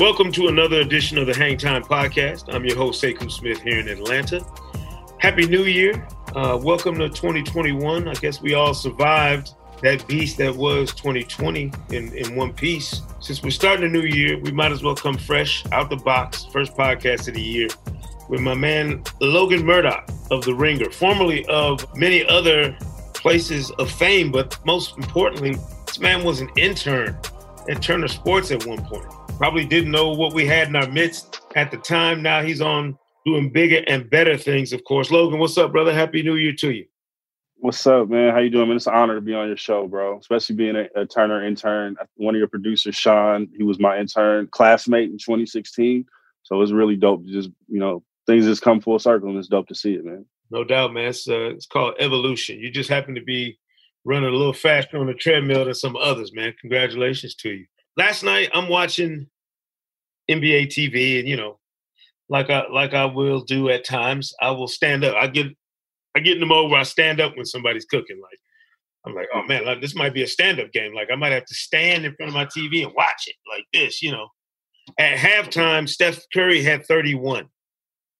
Welcome 0.00 0.32
to 0.32 0.48
another 0.48 0.80
edition 0.80 1.18
of 1.18 1.26
the 1.26 1.34
Hang 1.34 1.58
Time 1.58 1.82
Podcast. 1.82 2.54
I'm 2.54 2.64
your 2.64 2.74
host, 2.74 3.04
Sekou 3.04 3.30
Smith, 3.30 3.60
here 3.60 3.80
in 3.80 3.86
Atlanta. 3.86 4.42
Happy 5.18 5.46
New 5.46 5.64
Year. 5.64 6.08
Uh, 6.34 6.58
welcome 6.62 6.94
to 6.94 7.10
2021. 7.10 8.08
I 8.08 8.14
guess 8.14 8.40
we 8.40 8.54
all 8.54 8.72
survived 8.72 9.50
that 9.82 10.08
beast 10.08 10.38
that 10.38 10.56
was 10.56 10.94
2020 10.94 11.70
in, 11.90 12.14
in 12.14 12.34
one 12.34 12.54
piece. 12.54 13.02
Since 13.20 13.42
we're 13.42 13.50
starting 13.50 13.84
a 13.84 13.88
new 13.90 14.00
year, 14.00 14.38
we 14.38 14.50
might 14.52 14.72
as 14.72 14.82
well 14.82 14.94
come 14.94 15.18
fresh 15.18 15.66
out 15.70 15.90
the 15.90 15.96
box. 15.96 16.46
First 16.46 16.74
podcast 16.78 17.28
of 17.28 17.34
the 17.34 17.42
year 17.42 17.68
with 18.30 18.40
my 18.40 18.54
man 18.54 19.04
Logan 19.20 19.66
Murdock 19.66 20.08
of 20.30 20.42
The 20.46 20.54
Ringer, 20.54 20.90
formerly 20.90 21.44
of 21.44 21.86
many 21.94 22.24
other 22.24 22.74
places 23.12 23.70
of 23.72 23.90
fame, 23.90 24.32
but 24.32 24.58
most 24.64 24.96
importantly, 24.96 25.56
this 25.86 25.98
man 26.00 26.24
was 26.24 26.40
an 26.40 26.48
intern 26.56 27.18
at 27.68 27.82
Turner 27.82 28.08
Sports 28.08 28.50
at 28.50 28.64
one 28.64 28.82
point. 28.82 29.04
Probably 29.40 29.64
didn't 29.64 29.90
know 29.90 30.10
what 30.10 30.34
we 30.34 30.44
had 30.44 30.68
in 30.68 30.76
our 30.76 30.86
midst 30.90 31.40
at 31.56 31.70
the 31.70 31.78
time. 31.78 32.20
Now 32.20 32.42
he's 32.42 32.60
on 32.60 32.98
doing 33.24 33.48
bigger 33.48 33.82
and 33.86 34.10
better 34.10 34.36
things, 34.36 34.74
of 34.74 34.84
course. 34.84 35.10
Logan, 35.10 35.38
what's 35.38 35.56
up, 35.56 35.72
brother? 35.72 35.94
Happy 35.94 36.22
New 36.22 36.34
Year 36.34 36.52
to 36.56 36.70
you. 36.70 36.84
What's 37.56 37.86
up, 37.86 38.10
man? 38.10 38.34
How 38.34 38.40
you 38.40 38.50
doing, 38.50 38.68
man? 38.68 38.76
It's 38.76 38.86
an 38.86 38.92
honor 38.92 39.14
to 39.14 39.22
be 39.22 39.32
on 39.32 39.48
your 39.48 39.56
show, 39.56 39.88
bro. 39.88 40.18
Especially 40.18 40.56
being 40.56 40.76
a, 40.76 40.88
a 40.94 41.06
Turner 41.06 41.42
intern. 41.42 41.96
One 42.16 42.34
of 42.34 42.38
your 42.38 42.48
producers, 42.48 42.96
Sean, 42.96 43.48
he 43.56 43.62
was 43.62 43.80
my 43.80 43.98
intern 43.98 44.46
classmate 44.48 45.08
in 45.08 45.16
2016. 45.16 46.04
So 46.42 46.60
it's 46.60 46.70
really 46.70 46.96
dope 46.96 47.24
to 47.24 47.32
just, 47.32 47.48
you 47.66 47.80
know, 47.80 48.02
things 48.26 48.44
just 48.44 48.60
come 48.60 48.82
full 48.82 48.98
circle 48.98 49.30
and 49.30 49.38
it's 49.38 49.48
dope 49.48 49.68
to 49.68 49.74
see 49.74 49.94
it, 49.94 50.04
man. 50.04 50.26
No 50.50 50.64
doubt, 50.64 50.92
man. 50.92 51.06
It's 51.06 51.26
uh, 51.26 51.48
it's 51.54 51.64
called 51.64 51.94
evolution. 51.98 52.58
You 52.58 52.70
just 52.70 52.90
happen 52.90 53.14
to 53.14 53.22
be 53.22 53.58
running 54.04 54.28
a 54.28 54.36
little 54.36 54.52
faster 54.52 54.98
on 54.98 55.06
the 55.06 55.14
treadmill 55.14 55.64
than 55.64 55.72
some 55.72 55.96
others, 55.96 56.34
man. 56.34 56.52
Congratulations 56.60 57.34
to 57.36 57.48
you. 57.52 57.64
Last 58.00 58.22
night 58.22 58.48
I'm 58.54 58.70
watching 58.70 59.26
NBA 60.30 60.68
TV, 60.68 61.18
and 61.18 61.28
you 61.28 61.36
know, 61.36 61.58
like 62.30 62.48
I 62.48 62.66
like 62.72 62.94
I 62.94 63.04
will 63.04 63.42
do 63.42 63.68
at 63.68 63.84
times, 63.84 64.32
I 64.40 64.52
will 64.52 64.68
stand 64.68 65.04
up. 65.04 65.16
I 65.16 65.26
get 65.26 65.48
I 66.16 66.20
get 66.20 66.32
in 66.36 66.40
the 66.40 66.46
mode 66.46 66.70
where 66.70 66.80
I 66.80 66.84
stand 66.84 67.20
up 67.20 67.36
when 67.36 67.44
somebody's 67.44 67.84
cooking. 67.84 68.18
Like 68.22 68.38
I'm 69.04 69.14
like, 69.14 69.28
oh 69.34 69.42
man, 69.46 69.66
like, 69.66 69.82
this 69.82 69.94
might 69.94 70.14
be 70.14 70.22
a 70.22 70.26
stand-up 70.26 70.72
game. 70.72 70.94
Like 70.94 71.08
I 71.12 71.16
might 71.16 71.32
have 71.32 71.44
to 71.44 71.54
stand 71.54 72.06
in 72.06 72.14
front 72.14 72.30
of 72.30 72.34
my 72.34 72.46
TV 72.46 72.82
and 72.86 72.94
watch 72.94 73.26
it 73.26 73.36
like 73.54 73.66
this, 73.74 74.00
you 74.00 74.12
know. 74.12 74.28
At 74.98 75.18
halftime, 75.18 75.86
Steph 75.86 76.24
Curry 76.32 76.62
had 76.62 76.86
31. 76.86 77.50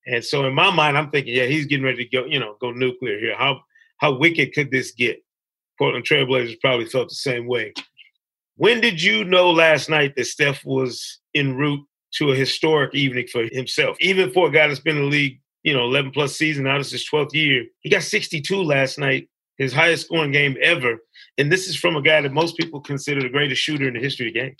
And 0.07 0.23
so 0.23 0.45
in 0.45 0.55
my 0.55 0.71
mind, 0.71 0.99
I'm 0.99 1.11
thinking, 1.11 1.35
yeah, 1.35 1.47
he's 1.47 1.65
getting 1.65 1.87
ready 1.87 2.05
to 2.05 2.11
go, 2.11 2.27
you 2.27 2.39
know, 2.39 2.57
go 2.61 2.71
nuclear 2.71 3.19
here. 3.19 3.35
How 3.35 3.63
how 3.97 4.19
wicked 4.19 4.53
could 4.53 4.71
this 4.71 4.93
get? 4.93 5.25
Portland 5.79 6.05
Trailblazers 6.05 6.61
probably 6.61 6.85
felt 6.85 7.09
the 7.09 7.15
same 7.15 7.47
way. 7.47 7.73
When 8.61 8.83
did 8.83 9.03
you 9.03 9.25
know 9.25 9.51
last 9.51 9.89
night 9.89 10.17
that 10.17 10.27
Steph 10.27 10.67
was 10.67 11.19
en 11.35 11.57
route 11.57 11.81
to 12.17 12.31
a 12.31 12.37
historic 12.37 12.95
evening 12.95 13.27
for 13.27 13.45
himself? 13.45 13.97
Even 14.01 14.31
for 14.31 14.49
a 14.49 14.51
guy 14.51 14.69
that's 14.69 14.81
been 14.81 14.99
in 14.99 15.05
the 15.05 15.09
league, 15.09 15.41
you 15.63 15.73
know, 15.73 15.85
11 15.85 16.11
plus 16.11 16.37
season, 16.37 16.65
now 16.65 16.77
this 16.77 16.89
is 16.89 17.01
his 17.01 17.09
12th 17.11 17.33
year. 17.33 17.65
He 17.81 17.89
got 17.89 18.03
62 18.03 18.63
last 18.63 18.99
night, 18.99 19.31
his 19.57 19.73
highest 19.73 20.05
scoring 20.05 20.33
game 20.33 20.59
ever. 20.61 20.99
And 21.39 21.51
this 21.51 21.69
is 21.69 21.77
from 21.77 21.97
a 21.97 22.03
guy 22.03 22.21
that 22.21 22.35
most 22.35 22.59
people 22.59 22.83
consider 22.83 23.23
the 23.23 23.31
greatest 23.31 23.63
shooter 23.63 23.89
in 23.89 23.95
the 23.95 24.01
history 24.01 24.29
of 24.29 24.35
the 24.35 24.41
game. 24.41 24.57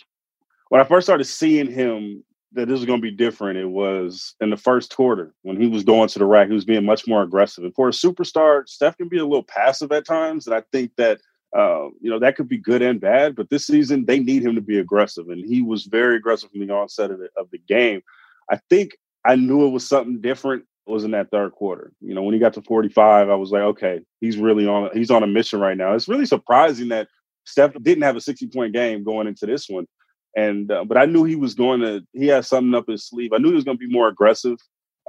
When 0.69 0.81
I 0.81 0.83
first 0.83 1.05
started 1.05 1.25
seeing 1.25 1.69
him 1.69 2.23
that 2.53 2.67
this 2.67 2.79
was 2.79 2.85
going 2.87 3.01
to 3.01 3.07
be 3.07 3.15
different, 3.15 3.59
it 3.59 3.69
was 3.69 4.33
in 4.41 4.49
the 4.49 4.57
first 4.57 4.95
quarter 4.95 5.35
when 5.43 5.61
he 5.61 5.67
was 5.67 5.83
going 5.83 6.07
to 6.07 6.17
the 6.17 6.25
rack. 6.25 6.47
He 6.47 6.55
was 6.55 6.65
being 6.65 6.85
much 6.85 7.07
more 7.07 7.21
aggressive. 7.21 7.65
And 7.65 7.75
for 7.75 7.89
a 7.89 7.91
superstar, 7.91 8.67
Steph 8.67 8.97
can 8.97 9.09
be 9.09 9.19
a 9.19 9.25
little 9.25 9.43
passive 9.43 9.91
at 9.91 10.07
times. 10.07 10.47
And 10.47 10.55
I 10.55 10.63
think 10.71 10.93
that 10.97 11.21
uh, 11.57 11.85
you 11.99 12.09
know, 12.09 12.19
that 12.19 12.35
could 12.35 12.47
be 12.47 12.57
good 12.57 12.81
and 12.81 13.01
bad, 13.01 13.35
but 13.35 13.49
this 13.49 13.67
season 13.67 14.05
they 14.05 14.19
need 14.19 14.43
him 14.43 14.55
to 14.55 14.61
be 14.61 14.79
aggressive. 14.79 15.29
And 15.29 15.45
he 15.45 15.61
was 15.61 15.85
very 15.85 16.15
aggressive 16.15 16.49
from 16.49 16.65
the 16.65 16.73
onset 16.73 17.11
of 17.11 17.19
the, 17.19 17.29
of 17.35 17.49
the 17.51 17.59
game. 17.67 18.01
I 18.49 18.59
think 18.69 18.91
I 19.25 19.35
knew 19.35 19.65
it 19.67 19.71
was 19.71 19.87
something 19.87 20.21
different 20.21 20.65
was 20.87 21.03
in 21.03 21.11
that 21.11 21.29
third 21.31 21.51
quarter. 21.53 21.91
You 22.01 22.13
know, 22.13 22.23
when 22.23 22.33
he 22.33 22.39
got 22.39 22.53
to 22.53 22.61
45, 22.61 23.29
I 23.29 23.35
was 23.35 23.51
like, 23.51 23.61
okay, 23.61 24.01
he's 24.19 24.37
really 24.37 24.67
on 24.67 24.89
he's 24.93 25.11
on 25.11 25.23
a 25.23 25.27
mission 25.27 25.59
right 25.59 25.77
now. 25.77 25.93
It's 25.93 26.07
really 26.07 26.25
surprising 26.25 26.89
that 26.89 27.07
Steph 27.45 27.73
didn't 27.81 28.03
have 28.03 28.15
a 28.15 28.21
60 28.21 28.47
point 28.47 28.73
game 28.73 29.03
going 29.03 29.27
into 29.27 29.45
this 29.45 29.67
one. 29.69 29.87
And 30.35 30.71
uh, 30.71 30.85
but 30.85 30.97
I 30.97 31.05
knew 31.05 31.23
he 31.23 31.35
was 31.35 31.53
going 31.53 31.81
to 31.81 32.01
he 32.13 32.27
had 32.27 32.45
something 32.45 32.73
up 32.75 32.87
his 32.87 33.07
sleeve. 33.07 33.33
I 33.33 33.37
knew 33.37 33.49
he 33.49 33.55
was 33.55 33.63
going 33.63 33.77
to 33.77 33.87
be 33.87 33.91
more 33.91 34.07
aggressive 34.07 34.57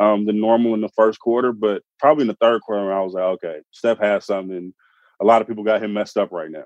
um, 0.00 0.26
than 0.26 0.40
normal 0.40 0.74
in 0.74 0.80
the 0.80 0.88
first 0.90 1.20
quarter, 1.20 1.52
but 1.52 1.82
probably 1.98 2.22
in 2.22 2.28
the 2.28 2.36
third 2.40 2.62
quarter 2.62 2.92
I 2.92 3.00
was 3.00 3.12
like, 3.12 3.24
okay, 3.24 3.60
Steph 3.70 3.98
has 3.98 4.24
something 4.24 4.72
a 5.22 5.24
lot 5.24 5.40
of 5.40 5.48
people 5.48 5.64
got 5.64 5.82
him 5.82 5.92
messed 5.92 6.18
up 6.18 6.32
right 6.32 6.50
now. 6.50 6.64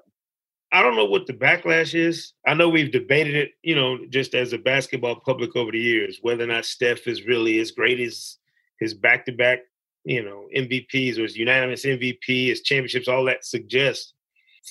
I 0.72 0.82
don't 0.82 0.96
know 0.96 1.04
what 1.04 1.26
the 1.26 1.32
backlash 1.32 1.94
is. 1.94 2.32
I 2.46 2.54
know 2.54 2.68
we've 2.68 2.90
debated 2.90 3.36
it, 3.36 3.50
you 3.62 3.76
know, 3.76 3.98
just 4.10 4.34
as 4.34 4.52
a 4.52 4.58
basketball 4.58 5.16
public 5.16 5.54
over 5.54 5.70
the 5.70 5.78
years, 5.78 6.18
whether 6.22 6.44
or 6.44 6.48
not 6.48 6.64
Steph 6.64 7.06
is 7.06 7.26
really 7.26 7.60
as 7.60 7.70
great 7.70 8.00
as 8.00 8.38
his 8.80 8.92
back 8.92 9.26
to 9.26 9.32
back, 9.32 9.60
you 10.04 10.24
know, 10.24 10.48
MVPs 10.56 11.18
or 11.18 11.22
his 11.22 11.36
unanimous 11.36 11.84
MVP, 11.84 12.48
his 12.48 12.62
championships, 12.62 13.08
all 13.08 13.24
that 13.26 13.44
suggests. 13.44 14.14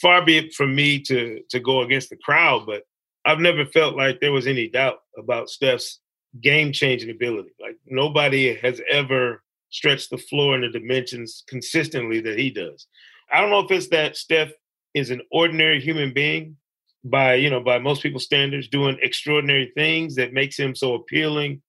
Far 0.01 0.25
be 0.25 0.37
it 0.37 0.53
from 0.53 0.75
me 0.75 0.99
to 0.99 1.41
to 1.49 1.59
go 1.59 1.81
against 1.81 2.09
the 2.09 2.17
crowd, 2.17 2.65
but 2.65 2.83
I've 3.25 3.39
never 3.39 3.65
felt 3.65 3.95
like 3.95 4.19
there 4.19 4.33
was 4.33 4.47
any 4.47 4.67
doubt 4.67 4.99
about 5.17 5.49
Steph's 5.49 5.99
game 6.41 6.73
changing 6.73 7.09
ability. 7.09 7.51
Like 7.61 7.77
nobody 7.85 8.53
has 8.55 8.81
ever 8.91 9.41
stretched 9.69 10.09
the 10.09 10.17
floor 10.17 10.55
in 10.55 10.61
the 10.61 10.69
dimensions 10.69 11.43
consistently 11.47 12.19
that 12.21 12.37
he 12.37 12.49
does. 12.49 12.87
I 13.31 13.41
don't 13.41 13.49
know 13.49 13.59
if 13.59 13.71
it's 13.71 13.89
that 13.89 14.17
Steph 14.17 14.51
is 14.93 15.09
an 15.09 15.21
ordinary 15.31 15.79
human 15.81 16.13
being 16.13 16.57
by 17.03 17.35
you 17.35 17.49
know 17.49 17.59
by 17.59 17.77
most 17.77 18.01
people's 18.01 18.25
standards 18.25 18.67
doing 18.67 18.97
extraordinary 19.01 19.71
things 19.75 20.15
that 20.15 20.33
makes 20.33 20.57
him 20.57 20.75
so 20.75 20.95
appealing. 20.95 21.61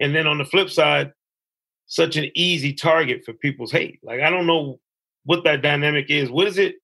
And 0.00 0.14
then 0.14 0.26
on 0.26 0.38
the 0.38 0.44
flip 0.44 0.70
side 0.70 1.12
such 1.86 2.16
an 2.16 2.30
easy 2.34 2.72
target 2.72 3.24
for 3.24 3.32
people's 3.32 3.72
hate. 3.72 4.00
Like 4.02 4.20
i 4.20 4.30
don't 4.30 4.46
know 4.46 4.80
what 5.24 5.44
that 5.44 5.62
dynamic 5.62 6.06
is. 6.08 6.30
What 6.30 6.46
is 6.46 6.58
it 6.58 6.76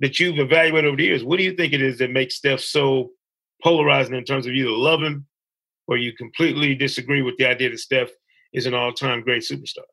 that 0.00 0.18
you've 0.18 0.38
evaluated 0.38 0.88
over 0.88 0.96
the 0.96 1.04
years? 1.04 1.24
What 1.24 1.38
do 1.38 1.44
you 1.44 1.54
think 1.54 1.72
it 1.72 1.82
is 1.82 1.98
that 1.98 2.10
makes 2.10 2.36
steph 2.36 2.60
so 2.60 3.10
polarizing 3.62 4.14
in 4.14 4.24
terms 4.24 4.46
of 4.46 4.54
you 4.54 4.76
love 4.76 5.02
him 5.02 5.26
or 5.86 5.96
you 5.96 6.12
completely 6.12 6.74
disagree 6.74 7.22
with 7.22 7.36
the 7.36 7.46
idea 7.46 7.70
that 7.70 7.78
steph 7.78 8.10
is 8.52 8.66
an 8.66 8.74
all-time 8.74 9.22
great 9.22 9.42
superstar 9.42 9.84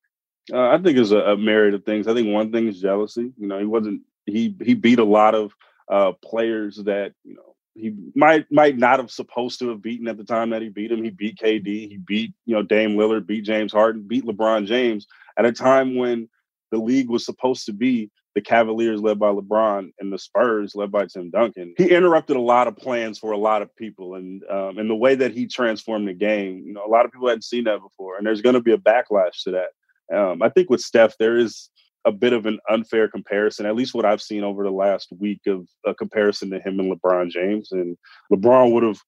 uh, 0.52 0.70
I 0.70 0.78
think 0.78 0.98
it's 0.98 1.12
a, 1.12 1.20
a 1.20 1.38
myriad 1.38 1.74
of 1.74 1.84
things. 1.84 2.08
I 2.08 2.14
think 2.14 2.34
one 2.34 2.52
thing 2.52 2.68
is 2.68 2.82
jealousy. 2.82 3.32
You 3.38 3.48
know, 3.48 3.60
he 3.60 3.66
wasn't 3.66 4.02
he 4.26 4.56
he 4.62 4.74
beat 4.74 5.00
a 5.00 5.04
lot 5.04 5.36
of 5.36 5.54
uh, 5.90 6.14
players 6.24 6.78
that 6.78 7.14
you 7.24 7.36
know 7.36 7.56
he 7.76 7.94
might 8.16 8.52
might 8.52 8.78
not 8.78 9.00
have 9.00 9.12
supposed 9.12 9.60
to 9.60 9.70
have 9.70 9.82
beaten 9.82 10.08
at 10.08 10.18
the 10.18 10.24
time 10.24 10.50
that 10.52 10.62
he 10.62 10.70
beat 10.70 10.92
him. 10.92 11.04
He 11.04 11.10
beat 11.10 11.38
KD, 11.38 11.66
he 11.66 11.98
beat 11.98 12.34
you 12.46 12.56
know 12.56 12.64
Dame 12.64 12.96
Lillard, 12.96 13.28
beat 13.28 13.44
James 13.44 13.72
Harden, 13.72 14.08
beat 14.08 14.26
LeBron 14.26 14.66
James 14.66 15.08
at 15.38 15.46
a 15.46 15.52
time 15.52 15.96
when 15.96 16.30
the 16.72 16.78
league 16.78 17.10
was 17.10 17.26
supposed 17.26 17.66
to 17.66 17.74
be 17.74 18.10
the 18.34 18.42
Cavaliers 18.42 19.02
led 19.02 19.20
by 19.20 19.28
LeBron 19.28 19.92
and 20.00 20.12
the 20.12 20.18
Spurs 20.18 20.74
led 20.74 20.92
by 20.92 21.06
Tim 21.06 21.30
Duncan. 21.30 21.74
He 21.78 21.90
interrupted 21.90 22.38
a 22.38 22.42
lot 22.42 22.68
of 22.68 22.78
plans 22.78 23.20
for 23.20 23.32
a 23.32 23.38
lot 23.38 23.62
of 23.62 23.76
people, 23.76 24.16
and 24.16 24.44
um, 24.50 24.78
and 24.78 24.90
the 24.90 24.96
way 24.96 25.16
that 25.16 25.32
he 25.32 25.48
transformed 25.48 26.08
the 26.08 26.14
game, 26.14 26.64
you 26.66 26.74
know, 26.74 26.86
a 26.86 26.90
lot 26.90 27.06
of 27.06 27.12
people 27.12 27.28
hadn't 27.28 27.44
seen 27.44 27.66
that 27.66 27.82
before, 27.82 28.18
and 28.18 28.26
there's 28.26 28.42
going 28.42 28.56
to 28.56 28.62
be 28.62 28.74
a 28.74 28.78
backlash 28.78 29.44
to 29.44 29.52
that. 29.52 29.70
Um, 30.14 30.42
I 30.42 30.50
think 30.50 30.70
with 30.70 30.82
Steph, 30.82 31.18
there 31.18 31.38
is 31.38 31.70
a 32.06 32.12
bit 32.12 32.34
of 32.34 32.46
an 32.46 32.60
unfair 32.70 33.08
comparison, 33.08 33.66
at 33.66 33.76
least 33.76 33.94
what 33.94 34.06
I've 34.06 34.22
seen 34.22 34.44
over 34.44 34.64
the 34.64 34.72
last 34.72 35.10
week 35.20 35.42
of 35.48 35.68
a 35.86 35.94
comparison 35.94 36.50
to 36.52 36.60
him 36.60 36.80
and 36.80 36.92
LeBron 36.92 37.30
James. 37.30 37.72
And 37.72 37.98
LeBron 38.32 38.72
would 38.74 38.84
have 38.84 39.00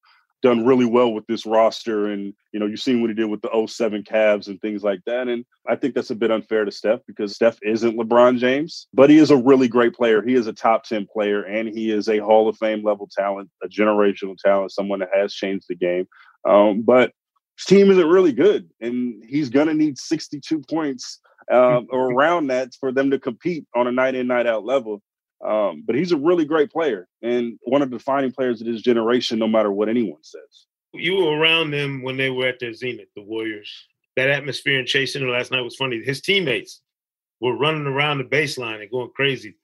done 0.42 0.66
really 0.66 0.84
well 0.84 1.12
with 1.12 1.26
this 1.26 1.46
roster. 1.46 2.12
And, 2.12 2.34
you 2.52 2.60
know, 2.60 2.66
you've 2.66 2.80
seen 2.80 3.00
what 3.00 3.10
he 3.10 3.14
did 3.14 3.24
with 3.24 3.40
the 3.40 3.66
07 3.66 4.04
Cavs 4.04 4.46
and 4.46 4.60
things 4.60 4.84
like 4.84 5.00
that. 5.06 5.26
And 5.26 5.44
I 5.66 5.74
think 5.74 5.94
that's 5.94 6.10
a 6.10 6.14
bit 6.14 6.30
unfair 6.30 6.64
to 6.64 6.70
Steph 6.70 7.00
because 7.06 7.34
Steph 7.34 7.58
isn't 7.62 7.96
LeBron 7.96 8.38
James, 8.38 8.86
but 8.92 9.10
he 9.10 9.18
is 9.18 9.30
a 9.30 9.36
really 9.36 9.68
great 9.68 9.94
player. 9.94 10.22
He 10.22 10.34
is 10.34 10.46
a 10.46 10.52
top 10.52 10.84
10 10.84 11.08
player 11.10 11.42
and 11.42 11.68
he 11.68 11.90
is 11.90 12.08
a 12.08 12.18
Hall 12.18 12.48
of 12.48 12.58
Fame 12.58 12.84
level 12.84 13.08
talent, 13.10 13.50
a 13.62 13.68
generational 13.68 14.36
talent, 14.36 14.72
someone 14.72 15.00
that 15.00 15.08
has 15.14 15.32
changed 15.32 15.66
the 15.68 15.76
game. 15.76 16.06
Um, 16.46 16.82
but 16.82 17.12
his 17.56 17.66
team 17.66 17.90
isn't 17.90 18.08
really 18.08 18.32
good, 18.32 18.68
and 18.80 19.22
he's 19.26 19.48
going 19.48 19.68
to 19.68 19.74
need 19.74 19.98
62 19.98 20.60
points 20.68 21.20
um, 21.52 21.86
or 21.90 22.12
around 22.12 22.48
that 22.48 22.74
for 22.78 22.92
them 22.92 23.10
to 23.10 23.18
compete 23.18 23.66
on 23.74 23.86
a 23.86 23.92
night 23.92 24.14
in, 24.14 24.26
night 24.26 24.46
out 24.46 24.64
level. 24.64 25.02
Um, 25.44 25.84
but 25.86 25.94
he's 25.94 26.12
a 26.12 26.16
really 26.16 26.46
great 26.46 26.70
player 26.70 27.06
and 27.20 27.58
one 27.64 27.82
of 27.82 27.90
the 27.90 27.98
defining 27.98 28.32
players 28.32 28.60
of 28.60 28.66
this 28.66 28.80
generation, 28.80 29.38
no 29.38 29.48
matter 29.48 29.70
what 29.70 29.90
anyone 29.90 30.22
says. 30.22 30.66
You 30.94 31.16
were 31.16 31.36
around 31.36 31.70
them 31.70 32.02
when 32.02 32.16
they 32.16 32.30
were 32.30 32.46
at 32.46 32.60
their 32.60 32.72
zenith, 32.72 33.08
the 33.14 33.22
Warriors. 33.22 33.70
That 34.16 34.30
atmosphere 34.30 34.78
in 34.78 34.86
Chase 34.86 35.12
Center 35.12 35.28
last 35.28 35.50
night 35.50 35.60
was 35.60 35.76
funny. 35.76 36.02
His 36.02 36.22
teammates 36.22 36.80
were 37.40 37.58
running 37.58 37.86
around 37.86 38.18
the 38.18 38.24
baseline 38.24 38.80
and 38.80 38.90
going 38.90 39.10
crazy, 39.14 39.56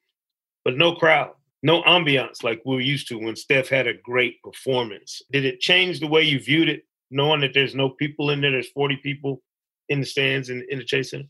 but 0.64 0.76
no 0.76 0.96
crowd, 0.96 1.30
no 1.62 1.82
ambiance 1.82 2.42
like 2.42 2.60
we 2.66 2.74
were 2.74 2.80
used 2.80 3.08
to 3.08 3.18
when 3.18 3.36
Steph 3.36 3.68
had 3.68 3.86
a 3.86 3.94
great 3.94 4.42
performance. 4.42 5.22
Did 5.30 5.44
it 5.44 5.60
change 5.60 6.00
the 6.00 6.08
way 6.08 6.22
you 6.22 6.40
viewed 6.40 6.68
it, 6.68 6.82
knowing 7.10 7.40
that 7.40 7.52
there's 7.54 7.74
no 7.74 7.90
people 7.90 8.30
in 8.30 8.40
there? 8.40 8.50
There's 8.50 8.70
40 8.70 8.96
people 8.96 9.42
in 9.88 10.00
the 10.00 10.06
stands 10.06 10.50
in, 10.50 10.64
in 10.68 10.78
the 10.78 10.84
Chase 10.84 11.10
Center? 11.10 11.28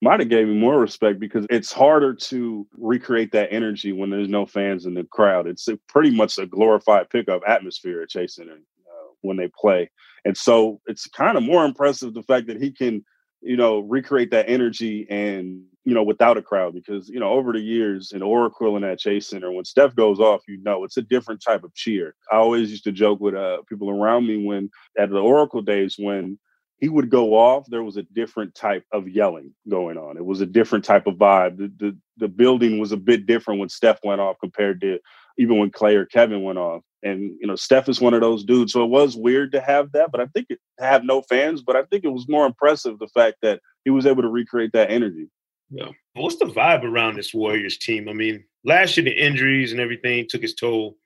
might 0.00 0.20
have 0.20 0.28
gave 0.28 0.46
me 0.46 0.54
more 0.54 0.78
respect 0.78 1.18
because 1.18 1.46
it's 1.50 1.72
harder 1.72 2.14
to 2.14 2.66
recreate 2.76 3.32
that 3.32 3.52
energy 3.52 3.92
when 3.92 4.10
there's 4.10 4.28
no 4.28 4.46
fans 4.46 4.86
in 4.86 4.94
the 4.94 5.04
crowd. 5.04 5.46
It's 5.46 5.68
pretty 5.88 6.10
much 6.10 6.38
a 6.38 6.46
glorified 6.46 7.10
pickup 7.10 7.42
atmosphere 7.46 8.02
at 8.02 8.08
Chase 8.08 8.36
Center 8.36 8.52
uh, 8.52 9.08
when 9.22 9.36
they 9.36 9.50
play, 9.58 9.90
and 10.24 10.36
so 10.36 10.80
it's 10.86 11.06
kind 11.08 11.36
of 11.36 11.42
more 11.42 11.64
impressive 11.64 12.14
the 12.14 12.22
fact 12.22 12.46
that 12.46 12.62
he 12.62 12.70
can, 12.70 13.04
you 13.40 13.56
know, 13.56 13.80
recreate 13.80 14.30
that 14.30 14.48
energy 14.48 15.06
and 15.10 15.62
you 15.88 15.94
know 15.94 16.02
without 16.02 16.36
a 16.36 16.42
crowd 16.42 16.74
because 16.74 17.08
you 17.08 17.18
know 17.18 17.30
over 17.30 17.50
the 17.50 17.60
years 17.60 18.12
in 18.12 18.20
Oracle 18.20 18.76
and 18.76 18.84
at 18.84 18.98
Chase 18.98 19.26
Center 19.26 19.50
when 19.50 19.64
Steph 19.64 19.94
goes 19.94 20.20
off, 20.20 20.42
you 20.46 20.62
know 20.62 20.84
it's 20.84 20.98
a 20.98 21.02
different 21.02 21.42
type 21.42 21.64
of 21.64 21.74
cheer. 21.74 22.14
I 22.30 22.36
always 22.36 22.70
used 22.70 22.84
to 22.84 22.92
joke 22.92 23.20
with 23.20 23.34
uh, 23.34 23.62
people 23.70 23.88
around 23.88 24.26
me 24.26 24.44
when 24.44 24.70
at 24.98 25.08
the 25.08 25.18
Oracle 25.18 25.62
days 25.62 25.96
when 25.98 26.38
he 26.78 26.90
would 26.90 27.08
go 27.08 27.34
off, 27.34 27.64
there 27.68 27.82
was 27.82 27.96
a 27.96 28.02
different 28.02 28.54
type 28.54 28.84
of 28.92 29.08
yelling 29.08 29.52
going 29.68 29.96
on. 29.96 30.18
It 30.18 30.24
was 30.24 30.42
a 30.42 30.46
different 30.46 30.84
type 30.84 31.06
of 31.06 31.14
vibe. 31.14 31.56
The, 31.56 31.72
the, 31.78 31.96
the 32.18 32.28
building 32.28 32.78
was 32.78 32.92
a 32.92 32.96
bit 32.96 33.26
different 33.26 33.58
when 33.58 33.68
Steph 33.68 33.98
went 34.04 34.20
off 34.20 34.36
compared 34.40 34.80
to 34.82 34.98
even 35.38 35.58
when 35.58 35.70
Klay 35.70 35.94
or 35.94 36.04
Kevin 36.04 36.42
went 36.42 36.58
off. 36.58 36.82
And 37.02 37.36
you 37.40 37.46
know, 37.46 37.56
Steph 37.56 37.88
is 37.88 38.00
one 38.00 38.14
of 38.14 38.20
those 38.20 38.44
dudes. 38.44 38.72
So 38.72 38.84
it 38.84 38.90
was 38.90 39.16
weird 39.16 39.52
to 39.52 39.60
have 39.60 39.90
that, 39.92 40.12
but 40.12 40.20
I 40.20 40.26
think 40.26 40.48
it 40.50 40.60
have 40.78 41.02
no 41.02 41.22
fans. 41.22 41.62
But 41.62 41.76
I 41.76 41.82
think 41.84 42.04
it 42.04 42.12
was 42.12 42.28
more 42.28 42.46
impressive 42.46 42.98
the 42.98 43.08
fact 43.08 43.38
that 43.42 43.60
he 43.84 43.90
was 43.90 44.06
able 44.06 44.22
to 44.22 44.28
recreate 44.28 44.72
that 44.72 44.90
energy. 44.90 45.28
Yeah. 45.70 45.90
What's 46.14 46.36
the 46.36 46.46
vibe 46.46 46.84
around 46.84 47.16
this 47.16 47.34
Warriors 47.34 47.78
team? 47.78 48.08
I 48.08 48.12
mean, 48.12 48.44
last 48.64 48.96
year 48.96 49.04
the 49.04 49.12
injuries 49.12 49.72
and 49.72 49.80
everything 49.80 50.26
took 50.28 50.42
its 50.42 50.54
toll. 50.54 50.96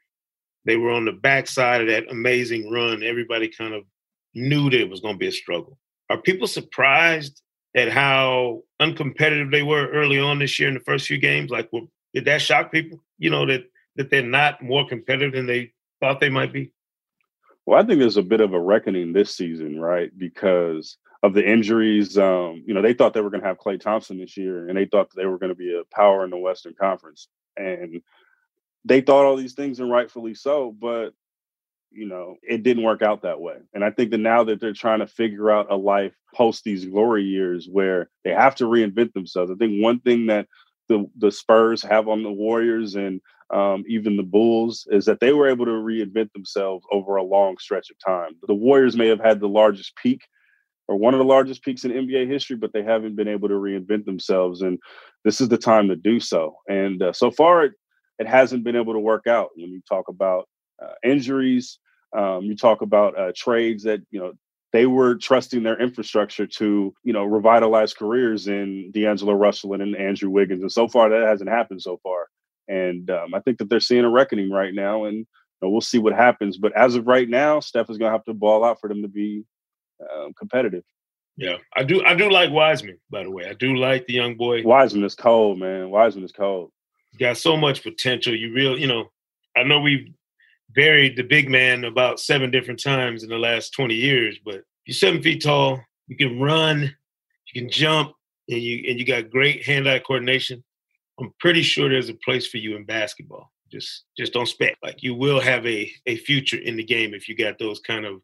They 0.64 0.76
were 0.76 0.90
on 0.90 1.04
the 1.04 1.12
backside 1.12 1.80
of 1.80 1.88
that 1.88 2.10
amazing 2.10 2.70
run. 2.70 3.02
Everybody 3.02 3.48
kind 3.48 3.74
of 3.74 3.82
knew 4.34 4.70
that 4.70 4.80
it 4.80 4.88
was 4.88 5.00
going 5.00 5.14
to 5.14 5.18
be 5.18 5.26
a 5.26 5.32
struggle. 5.32 5.78
Are 6.08 6.18
people 6.18 6.46
surprised 6.46 7.42
at 7.74 7.90
how 7.90 8.62
uncompetitive 8.80 9.50
they 9.50 9.62
were 9.62 9.88
early 9.88 10.18
on 10.18 10.38
this 10.38 10.58
year 10.58 10.68
in 10.68 10.74
the 10.74 10.80
first 10.80 11.06
few 11.06 11.18
games? 11.18 11.50
Like, 11.50 11.68
well, 11.72 11.88
did 12.14 12.24
that 12.26 12.42
shock 12.42 12.70
people? 12.70 13.02
You 13.18 13.30
know 13.30 13.46
that 13.46 13.64
that 13.96 14.10
they're 14.10 14.22
not 14.22 14.62
more 14.62 14.86
competitive 14.86 15.32
than 15.32 15.46
they 15.46 15.72
thought 16.00 16.20
they 16.20 16.30
might 16.30 16.52
be. 16.52 16.72
Well, 17.66 17.78
I 17.78 17.86
think 17.86 18.00
there's 18.00 18.16
a 18.16 18.22
bit 18.22 18.40
of 18.40 18.54
a 18.54 18.60
reckoning 18.60 19.12
this 19.12 19.34
season, 19.34 19.80
right? 19.80 20.10
Because 20.16 20.96
of 21.22 21.34
the 21.34 21.48
injuries. 21.48 22.18
Um, 22.18 22.64
you 22.66 22.74
know, 22.74 22.82
they 22.82 22.94
thought 22.94 23.14
they 23.14 23.20
were 23.20 23.30
going 23.30 23.42
to 23.42 23.46
have 23.46 23.58
Klay 23.58 23.80
Thompson 23.80 24.18
this 24.18 24.36
year, 24.36 24.68
and 24.68 24.76
they 24.76 24.86
thought 24.86 25.10
they 25.14 25.26
were 25.26 25.38
going 25.38 25.52
to 25.52 25.56
be 25.56 25.74
a 25.74 25.94
power 25.94 26.24
in 26.24 26.30
the 26.30 26.38
Western 26.38 26.74
Conference, 26.78 27.28
and 27.56 28.00
they 28.84 29.00
thought 29.00 29.24
all 29.24 29.36
these 29.36 29.54
things, 29.54 29.80
and 29.80 29.90
rightfully 29.90 30.34
so. 30.34 30.74
But 30.78 31.10
you 31.94 32.06
know, 32.06 32.36
it 32.42 32.62
didn't 32.62 32.84
work 32.84 33.02
out 33.02 33.22
that 33.22 33.40
way. 33.40 33.56
And 33.74 33.84
I 33.84 33.90
think 33.90 34.10
that 34.10 34.18
now 34.18 34.44
that 34.44 34.60
they're 34.60 34.72
trying 34.72 35.00
to 35.00 35.06
figure 35.06 35.50
out 35.50 35.70
a 35.70 35.76
life 35.76 36.14
post 36.34 36.64
these 36.64 36.86
glory 36.86 37.24
years 37.24 37.68
where 37.70 38.08
they 38.24 38.30
have 38.30 38.54
to 38.56 38.64
reinvent 38.64 39.12
themselves. 39.12 39.50
I 39.50 39.56
think 39.56 39.82
one 39.82 40.00
thing 40.00 40.26
that 40.26 40.48
the 40.88 41.06
the 41.18 41.30
Spurs 41.30 41.82
have 41.82 42.08
on 42.08 42.22
the 42.22 42.32
Warriors 42.32 42.94
and 42.94 43.20
um, 43.52 43.84
even 43.86 44.16
the 44.16 44.22
Bulls 44.22 44.86
is 44.90 45.04
that 45.04 45.20
they 45.20 45.32
were 45.32 45.48
able 45.48 45.66
to 45.66 45.72
reinvent 45.72 46.32
themselves 46.32 46.84
over 46.90 47.16
a 47.16 47.22
long 47.22 47.58
stretch 47.58 47.90
of 47.90 47.96
time. 48.04 48.32
The 48.46 48.54
Warriors 48.54 48.96
may 48.96 49.08
have 49.08 49.20
had 49.20 49.40
the 49.40 49.48
largest 49.48 49.94
peak 49.96 50.22
one 50.96 51.14
of 51.14 51.18
the 51.18 51.24
largest 51.24 51.62
peaks 51.62 51.84
in 51.84 51.92
NBA 51.92 52.28
history, 52.28 52.56
but 52.56 52.72
they 52.72 52.82
haven't 52.82 53.16
been 53.16 53.28
able 53.28 53.48
to 53.48 53.54
reinvent 53.54 54.04
themselves. 54.04 54.62
And 54.62 54.78
this 55.24 55.40
is 55.40 55.48
the 55.48 55.58
time 55.58 55.88
to 55.88 55.96
do 55.96 56.20
so. 56.20 56.56
And 56.68 57.02
uh, 57.02 57.12
so 57.12 57.30
far, 57.30 57.64
it, 57.64 57.72
it 58.18 58.26
hasn't 58.26 58.64
been 58.64 58.76
able 58.76 58.92
to 58.92 58.98
work 58.98 59.26
out 59.26 59.50
when 59.56 59.70
you 59.70 59.80
talk 59.88 60.08
about 60.08 60.48
uh, 60.82 60.94
injuries. 61.04 61.78
Um, 62.16 62.42
you 62.42 62.56
talk 62.56 62.82
about 62.82 63.18
uh, 63.18 63.32
trades 63.34 63.84
that 63.84 64.00
you 64.10 64.20
know 64.20 64.32
they 64.72 64.86
were 64.86 65.16
trusting 65.16 65.62
their 65.62 65.80
infrastructure 65.80 66.46
to 66.46 66.94
you 67.04 67.12
know 67.12 67.24
revitalize 67.24 67.94
careers 67.94 68.48
in 68.48 68.90
D'Angelo 68.92 69.32
Russell 69.34 69.74
and 69.74 69.82
in 69.82 69.94
Andrew 69.94 70.30
Wiggins, 70.30 70.62
and 70.62 70.72
so 70.72 70.88
far 70.88 71.10
that 71.10 71.26
hasn't 71.26 71.50
happened 71.50 71.82
so 71.82 71.98
far. 72.02 72.26
And 72.68 73.10
um, 73.10 73.34
I 73.34 73.40
think 73.40 73.58
that 73.58 73.68
they're 73.68 73.80
seeing 73.80 74.04
a 74.04 74.10
reckoning 74.10 74.50
right 74.50 74.74
now, 74.74 75.04
and 75.04 75.18
you 75.18 75.26
know, 75.62 75.70
we'll 75.70 75.80
see 75.80 75.98
what 75.98 76.14
happens. 76.14 76.58
But 76.58 76.76
as 76.76 76.94
of 76.94 77.06
right 77.06 77.28
now, 77.28 77.60
Steph 77.60 77.90
is 77.90 77.98
going 77.98 78.10
to 78.10 78.16
have 78.16 78.24
to 78.24 78.34
ball 78.34 78.64
out 78.64 78.80
for 78.80 78.88
them 78.88 79.02
to 79.02 79.08
be 79.08 79.44
um, 80.16 80.32
competitive. 80.34 80.84
Yeah, 81.36 81.56
I 81.74 81.82
do. 81.82 82.04
I 82.04 82.14
do 82.14 82.30
like 82.30 82.50
Wiseman. 82.50 82.98
By 83.10 83.22
the 83.24 83.30
way, 83.30 83.46
I 83.48 83.54
do 83.54 83.74
like 83.76 84.06
the 84.06 84.12
young 84.12 84.36
boy. 84.36 84.62
Wiseman 84.62 85.04
is 85.04 85.14
cold, 85.14 85.58
man. 85.58 85.90
Wiseman 85.90 86.24
is 86.24 86.32
cold. 86.32 86.70
Got 87.18 87.38
so 87.38 87.56
much 87.56 87.82
potential. 87.82 88.34
You 88.34 88.52
real, 88.52 88.78
you 88.78 88.86
know. 88.86 89.10
I 89.56 89.64
know 89.64 89.80
we've 89.80 90.08
buried 90.74 91.16
the 91.16 91.22
big 91.22 91.50
man 91.50 91.84
about 91.84 92.20
seven 92.20 92.50
different 92.50 92.82
times 92.82 93.22
in 93.22 93.28
the 93.28 93.38
last 93.38 93.70
20 93.74 93.94
years. 93.94 94.38
But 94.44 94.62
you're 94.86 94.94
seven 94.94 95.22
feet 95.22 95.42
tall, 95.42 95.80
you 96.06 96.16
can 96.16 96.40
run, 96.40 96.94
you 97.52 97.60
can 97.60 97.70
jump, 97.70 98.12
and 98.48 98.60
you 98.60 98.84
and 98.88 98.98
you 98.98 99.06
got 99.06 99.30
great 99.30 99.64
hand-eye 99.64 100.00
coordination. 100.00 100.62
I'm 101.20 101.32
pretty 101.38 101.62
sure 101.62 101.88
there's 101.88 102.08
a 102.08 102.14
place 102.14 102.46
for 102.46 102.58
you 102.58 102.76
in 102.76 102.84
basketball. 102.84 103.52
Just 103.70 104.04
just 104.16 104.32
don't 104.32 104.46
spec. 104.46 104.76
Like 104.82 105.02
you 105.02 105.14
will 105.14 105.40
have 105.40 105.66
a 105.66 105.90
a 106.06 106.16
future 106.16 106.58
in 106.58 106.76
the 106.76 106.84
game 106.84 107.14
if 107.14 107.28
you 107.28 107.36
got 107.36 107.58
those 107.58 107.80
kind 107.80 108.04
of 108.04 108.20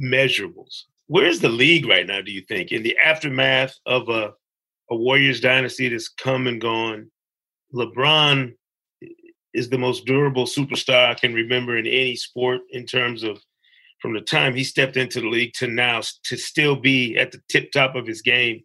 measurables. 0.00 0.84
Where's 1.08 1.40
the 1.40 1.48
league 1.48 1.86
right 1.86 2.06
now, 2.06 2.20
do 2.20 2.32
you 2.32 2.42
think? 2.42 2.72
In 2.72 2.82
the 2.82 2.96
aftermath 2.98 3.74
of 3.86 4.08
a 4.08 4.32
a 4.90 4.96
Warriors 4.96 5.40
dynasty 5.40 5.88
that's 5.88 6.08
come 6.08 6.46
and 6.46 6.60
gone, 6.60 7.10
LeBron 7.74 8.54
is 9.52 9.68
the 9.68 9.78
most 9.78 10.04
durable 10.04 10.44
superstar 10.44 11.10
I 11.10 11.14
can 11.14 11.34
remember 11.34 11.76
in 11.76 11.86
any 11.86 12.16
sport 12.16 12.60
in 12.70 12.86
terms 12.86 13.22
of 13.22 13.40
from 14.00 14.12
the 14.12 14.20
time 14.20 14.54
he 14.54 14.62
stepped 14.62 14.96
into 14.96 15.20
the 15.20 15.28
league 15.28 15.54
to 15.54 15.66
now 15.66 16.02
to 16.24 16.36
still 16.36 16.76
be 16.76 17.16
at 17.16 17.32
the 17.32 17.40
tip 17.48 17.72
top 17.72 17.96
of 17.96 18.06
his 18.06 18.22
game 18.22 18.62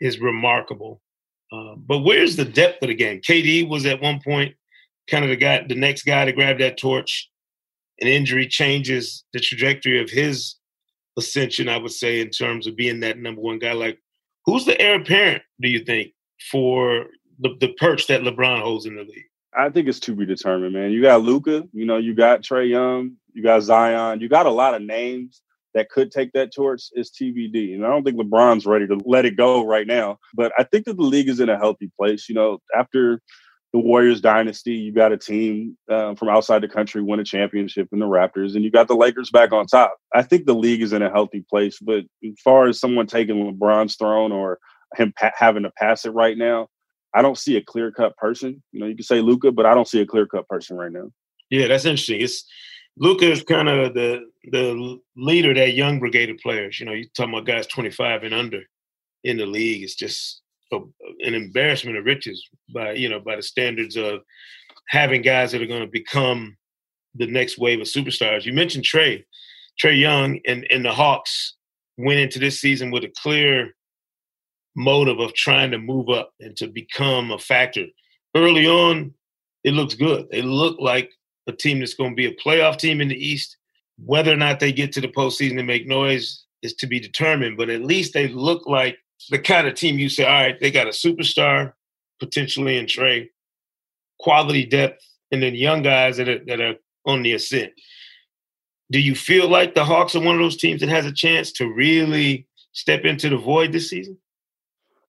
is 0.00 0.20
remarkable. 0.20 1.00
Uh, 1.52 1.74
but 1.76 1.98
where's 1.98 2.36
the 2.36 2.44
depth 2.44 2.82
of 2.82 2.88
the 2.88 2.94
game? 2.94 3.20
KD 3.20 3.68
was 3.68 3.84
at 3.84 4.00
one 4.00 4.20
point 4.22 4.54
kind 5.10 5.24
of 5.24 5.30
the 5.30 5.36
guy, 5.36 5.64
the 5.66 5.74
next 5.74 6.04
guy 6.04 6.24
to 6.24 6.32
grab 6.32 6.58
that 6.58 6.78
torch. 6.78 7.28
An 8.00 8.06
injury 8.08 8.46
changes 8.46 9.24
the 9.34 9.40
trajectory 9.40 10.00
of 10.00 10.08
his 10.08 10.54
ascension, 11.16 11.68
I 11.68 11.78
would 11.78 11.92
say, 11.92 12.20
in 12.20 12.30
terms 12.30 12.66
of 12.66 12.76
being 12.76 13.00
that 13.00 13.18
number 13.18 13.40
one 13.40 13.58
guy. 13.58 13.72
Like, 13.72 13.98
who's 14.44 14.64
the 14.64 14.80
heir 14.80 15.00
apparent, 15.00 15.42
do 15.60 15.68
you 15.68 15.84
think, 15.84 16.12
for 16.50 17.06
the, 17.40 17.56
the 17.60 17.72
perch 17.74 18.06
that 18.08 18.22
LeBron 18.22 18.62
holds 18.62 18.86
in 18.86 18.96
the 18.96 19.02
league? 19.02 19.24
I 19.56 19.68
think 19.68 19.88
it's 19.88 20.00
to 20.00 20.14
be 20.14 20.26
determined, 20.26 20.74
man. 20.74 20.92
You 20.92 21.02
got 21.02 21.22
Luka, 21.22 21.64
you 21.72 21.84
know, 21.84 21.96
you 21.96 22.14
got 22.14 22.42
Trae 22.42 22.68
Young, 22.68 23.16
you 23.32 23.42
got 23.42 23.62
Zion, 23.62 24.20
you 24.20 24.28
got 24.28 24.46
a 24.46 24.50
lot 24.50 24.74
of 24.74 24.82
names 24.82 25.42
that 25.74 25.88
could 25.88 26.10
take 26.10 26.32
that 26.32 26.54
torch 26.54 26.84
is 26.94 27.10
TBD. 27.10 27.74
And 27.74 27.84
I 27.84 27.88
don't 27.88 28.04
think 28.04 28.16
LeBron's 28.16 28.66
ready 28.66 28.86
to 28.88 29.00
let 29.04 29.24
it 29.24 29.36
go 29.36 29.64
right 29.64 29.86
now. 29.86 30.18
But 30.34 30.52
I 30.58 30.64
think 30.64 30.84
that 30.86 30.96
the 30.96 31.02
league 31.02 31.28
is 31.28 31.40
in 31.40 31.48
a 31.48 31.58
healthy 31.58 31.90
place. 31.98 32.28
You 32.28 32.34
know, 32.34 32.58
after 32.76 33.20
the 33.72 33.78
Warriors 33.78 34.20
dynasty, 34.20 34.72
you 34.72 34.92
got 34.92 35.12
a 35.12 35.16
team 35.16 35.76
uh, 35.88 36.14
from 36.16 36.28
outside 36.28 36.60
the 36.60 36.68
country 36.68 37.02
win 37.02 37.20
a 37.20 37.24
championship 37.24 37.88
in 37.92 38.00
the 38.00 38.06
Raptors, 38.06 38.56
and 38.56 38.64
you 38.64 38.70
got 38.70 38.88
the 38.88 38.96
Lakers 38.96 39.30
back 39.30 39.52
on 39.52 39.66
top. 39.66 39.96
I 40.12 40.22
think 40.22 40.46
the 40.46 40.54
league 40.54 40.82
is 40.82 40.92
in 40.92 41.02
a 41.02 41.10
healthy 41.10 41.44
place. 41.48 41.78
But 41.80 42.04
as 42.24 42.40
far 42.42 42.66
as 42.66 42.80
someone 42.80 43.06
taking 43.06 43.36
LeBron's 43.36 43.96
throne 43.96 44.32
or 44.32 44.58
him 44.96 45.12
pa- 45.16 45.32
having 45.36 45.62
to 45.62 45.70
pass 45.78 46.04
it 46.04 46.10
right 46.10 46.36
now, 46.36 46.68
I 47.14 47.22
don't 47.22 47.38
see 47.38 47.56
a 47.56 47.62
clear 47.62 47.92
cut 47.92 48.16
person. 48.16 48.62
You 48.72 48.80
know, 48.80 48.86
you 48.86 48.96
can 48.96 49.04
say 49.04 49.20
Luka, 49.20 49.52
but 49.52 49.66
I 49.66 49.74
don't 49.74 49.88
see 49.88 50.00
a 50.00 50.06
clear 50.06 50.26
cut 50.26 50.48
person 50.48 50.76
right 50.76 50.92
now. 50.92 51.10
Yeah, 51.48 51.68
that's 51.68 51.84
interesting. 51.84 52.20
It's 52.20 52.44
Luka 52.96 53.30
is 53.30 53.42
kind 53.42 53.68
of 53.68 53.94
the 53.94 54.28
the 54.50 54.98
leader 55.16 55.54
that 55.54 55.74
young 55.74 56.00
brigade 56.00 56.30
of 56.30 56.38
players. 56.38 56.80
You 56.80 56.86
know, 56.86 56.92
you 56.92 57.06
talking 57.14 57.34
about 57.34 57.46
guys 57.46 57.66
25 57.68 58.24
and 58.24 58.34
under 58.34 58.62
in 59.22 59.36
the 59.36 59.46
league. 59.46 59.82
It's 59.82 59.94
just 59.94 60.42
a, 60.72 60.78
an 61.20 61.34
embarrassment 61.34 61.96
of 61.96 62.04
riches 62.04 62.46
by 62.72 62.92
you 62.92 63.08
know 63.08 63.20
by 63.20 63.36
the 63.36 63.42
standards 63.42 63.96
of 63.96 64.20
having 64.88 65.22
guys 65.22 65.52
that 65.52 65.62
are 65.62 65.66
going 65.66 65.82
to 65.82 65.86
become 65.86 66.56
the 67.14 67.26
next 67.26 67.58
wave 67.58 67.80
of 67.80 67.86
superstars. 67.86 68.44
You 68.44 68.52
mentioned 68.52 68.84
Trey, 68.84 69.24
Trae 69.82 69.98
Young, 69.98 70.40
and 70.46 70.66
and 70.70 70.84
the 70.84 70.92
Hawks 70.92 71.56
went 71.96 72.20
into 72.20 72.38
this 72.38 72.60
season 72.60 72.90
with 72.90 73.04
a 73.04 73.12
clear 73.22 73.74
motive 74.76 75.18
of 75.18 75.34
trying 75.34 75.70
to 75.72 75.78
move 75.78 76.08
up 76.08 76.32
and 76.40 76.56
to 76.56 76.68
become 76.68 77.30
a 77.30 77.38
factor. 77.38 77.86
Early 78.36 78.66
on, 78.66 79.12
it 79.64 79.72
looks 79.72 79.94
good. 79.94 80.26
They 80.30 80.42
look 80.42 80.78
like 80.80 81.10
a 81.48 81.52
team 81.52 81.80
that's 81.80 81.94
going 81.94 82.10
to 82.10 82.16
be 82.16 82.26
a 82.26 82.36
playoff 82.36 82.78
team 82.78 83.00
in 83.00 83.08
the 83.08 83.26
East. 83.26 83.56
Whether 84.02 84.32
or 84.32 84.36
not 84.36 84.60
they 84.60 84.72
get 84.72 84.92
to 84.92 85.00
the 85.00 85.08
postseason 85.08 85.58
and 85.58 85.66
make 85.66 85.86
noise, 85.86 86.46
is 86.62 86.74
to 86.74 86.86
be 86.86 87.00
determined, 87.00 87.56
but 87.56 87.70
at 87.70 87.82
least 87.82 88.12
they 88.12 88.28
look 88.28 88.66
like 88.66 88.98
the 89.28 89.38
kind 89.38 89.66
of 89.66 89.74
team 89.74 89.98
you 89.98 90.08
say, 90.08 90.24
all 90.24 90.30
right, 90.30 90.58
they 90.58 90.70
got 90.70 90.86
a 90.86 90.90
superstar 90.90 91.72
potentially 92.18 92.78
in 92.78 92.86
Trae, 92.86 93.28
quality 94.18 94.64
depth, 94.64 95.04
and 95.30 95.42
then 95.42 95.54
young 95.54 95.82
guys 95.82 96.16
that 96.16 96.28
are, 96.28 96.44
that 96.46 96.60
are 96.60 96.74
on 97.06 97.22
the 97.22 97.32
ascent. 97.32 97.72
Do 98.90 99.00
you 99.00 99.14
feel 99.14 99.48
like 99.48 99.74
the 99.74 99.84
Hawks 99.84 100.16
are 100.16 100.20
one 100.20 100.34
of 100.34 100.40
those 100.40 100.56
teams 100.56 100.80
that 100.80 100.88
has 100.88 101.06
a 101.06 101.12
chance 101.12 101.52
to 101.52 101.72
really 101.72 102.46
step 102.72 103.04
into 103.04 103.28
the 103.28 103.36
void 103.36 103.72
this 103.72 103.88
season? 103.88 104.18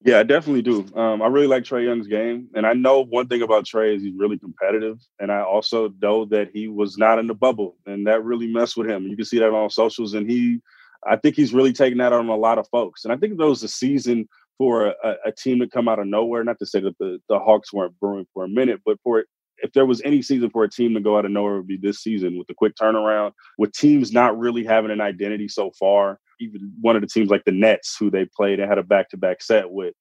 Yeah, 0.03 0.19
I 0.19 0.23
definitely 0.23 0.63
do. 0.63 0.85
Um, 0.95 1.21
I 1.21 1.27
really 1.27 1.47
like 1.47 1.63
Trae 1.63 1.85
Young's 1.85 2.07
game, 2.07 2.47
and 2.55 2.65
I 2.65 2.73
know 2.73 3.01
one 3.01 3.27
thing 3.27 3.43
about 3.43 3.65
Trae 3.65 3.95
is 3.95 4.01
he's 4.01 4.15
really 4.15 4.39
competitive, 4.39 4.99
and 5.19 5.31
I 5.31 5.41
also 5.41 5.93
know 6.01 6.25
that 6.25 6.49
he 6.53 6.67
was 6.67 6.97
not 6.97 7.19
in 7.19 7.27
the 7.27 7.35
bubble, 7.35 7.77
and 7.85 8.07
that 8.07 8.23
really 8.23 8.47
messed 8.47 8.77
with 8.77 8.89
him. 8.89 9.05
You 9.05 9.15
can 9.15 9.25
see 9.25 9.37
that 9.37 9.51
on 9.51 9.69
socials, 9.69 10.15
and 10.15 10.29
he, 10.29 10.59
I 11.07 11.15
think 11.15 11.35
he's 11.35 11.53
really 11.53 11.73
taken 11.73 11.97
that 11.99 12.13
on 12.13 12.29
a 12.29 12.35
lot 12.35 12.57
of 12.57 12.67
folks. 12.69 13.03
And 13.03 13.13
I 13.13 13.17
think 13.17 13.37
there 13.37 13.47
was 13.47 13.63
a 13.63 13.67
season 13.67 14.27
for 14.57 14.87
a, 14.87 15.15
a 15.25 15.31
team 15.31 15.59
to 15.59 15.67
come 15.67 15.87
out 15.87 15.99
of 15.99 16.07
nowhere, 16.07 16.43
not 16.43 16.59
to 16.59 16.65
say 16.65 16.79
that 16.81 16.97
the 16.99 17.19
the 17.29 17.39
Hawks 17.39 17.73
weren't 17.73 17.99
brewing 17.99 18.27
for 18.33 18.43
a 18.43 18.49
minute, 18.49 18.81
but 18.85 18.97
for 19.03 19.25
if 19.63 19.71
there 19.73 19.85
was 19.85 20.01
any 20.03 20.23
season 20.23 20.49
for 20.49 20.63
a 20.63 20.69
team 20.69 20.93
to 20.95 20.99
go 20.99 21.17
out 21.17 21.25
of 21.25 21.31
nowhere, 21.31 21.53
it 21.53 21.57
would 21.57 21.67
be 21.67 21.77
this 21.77 21.99
season 21.99 22.37
with 22.37 22.47
the 22.47 22.53
quick 22.55 22.73
turnaround, 22.81 23.31
with 23.59 23.71
teams 23.73 24.11
not 24.11 24.37
really 24.39 24.63
having 24.63 24.89
an 24.89 25.01
identity 25.01 25.47
so 25.47 25.71
far 25.79 26.19
even 26.41 26.73
one 26.81 26.95
of 26.95 27.01
the 27.01 27.07
teams 27.07 27.29
like 27.29 27.45
the 27.45 27.51
Nets, 27.51 27.95
who 27.97 28.09
they 28.09 28.25
played 28.25 28.59
and 28.59 28.67
had 28.67 28.77
a 28.77 28.83
back 28.83 29.09
to 29.09 29.17
back 29.17 29.41
set 29.41 29.69
with, 29.69 29.93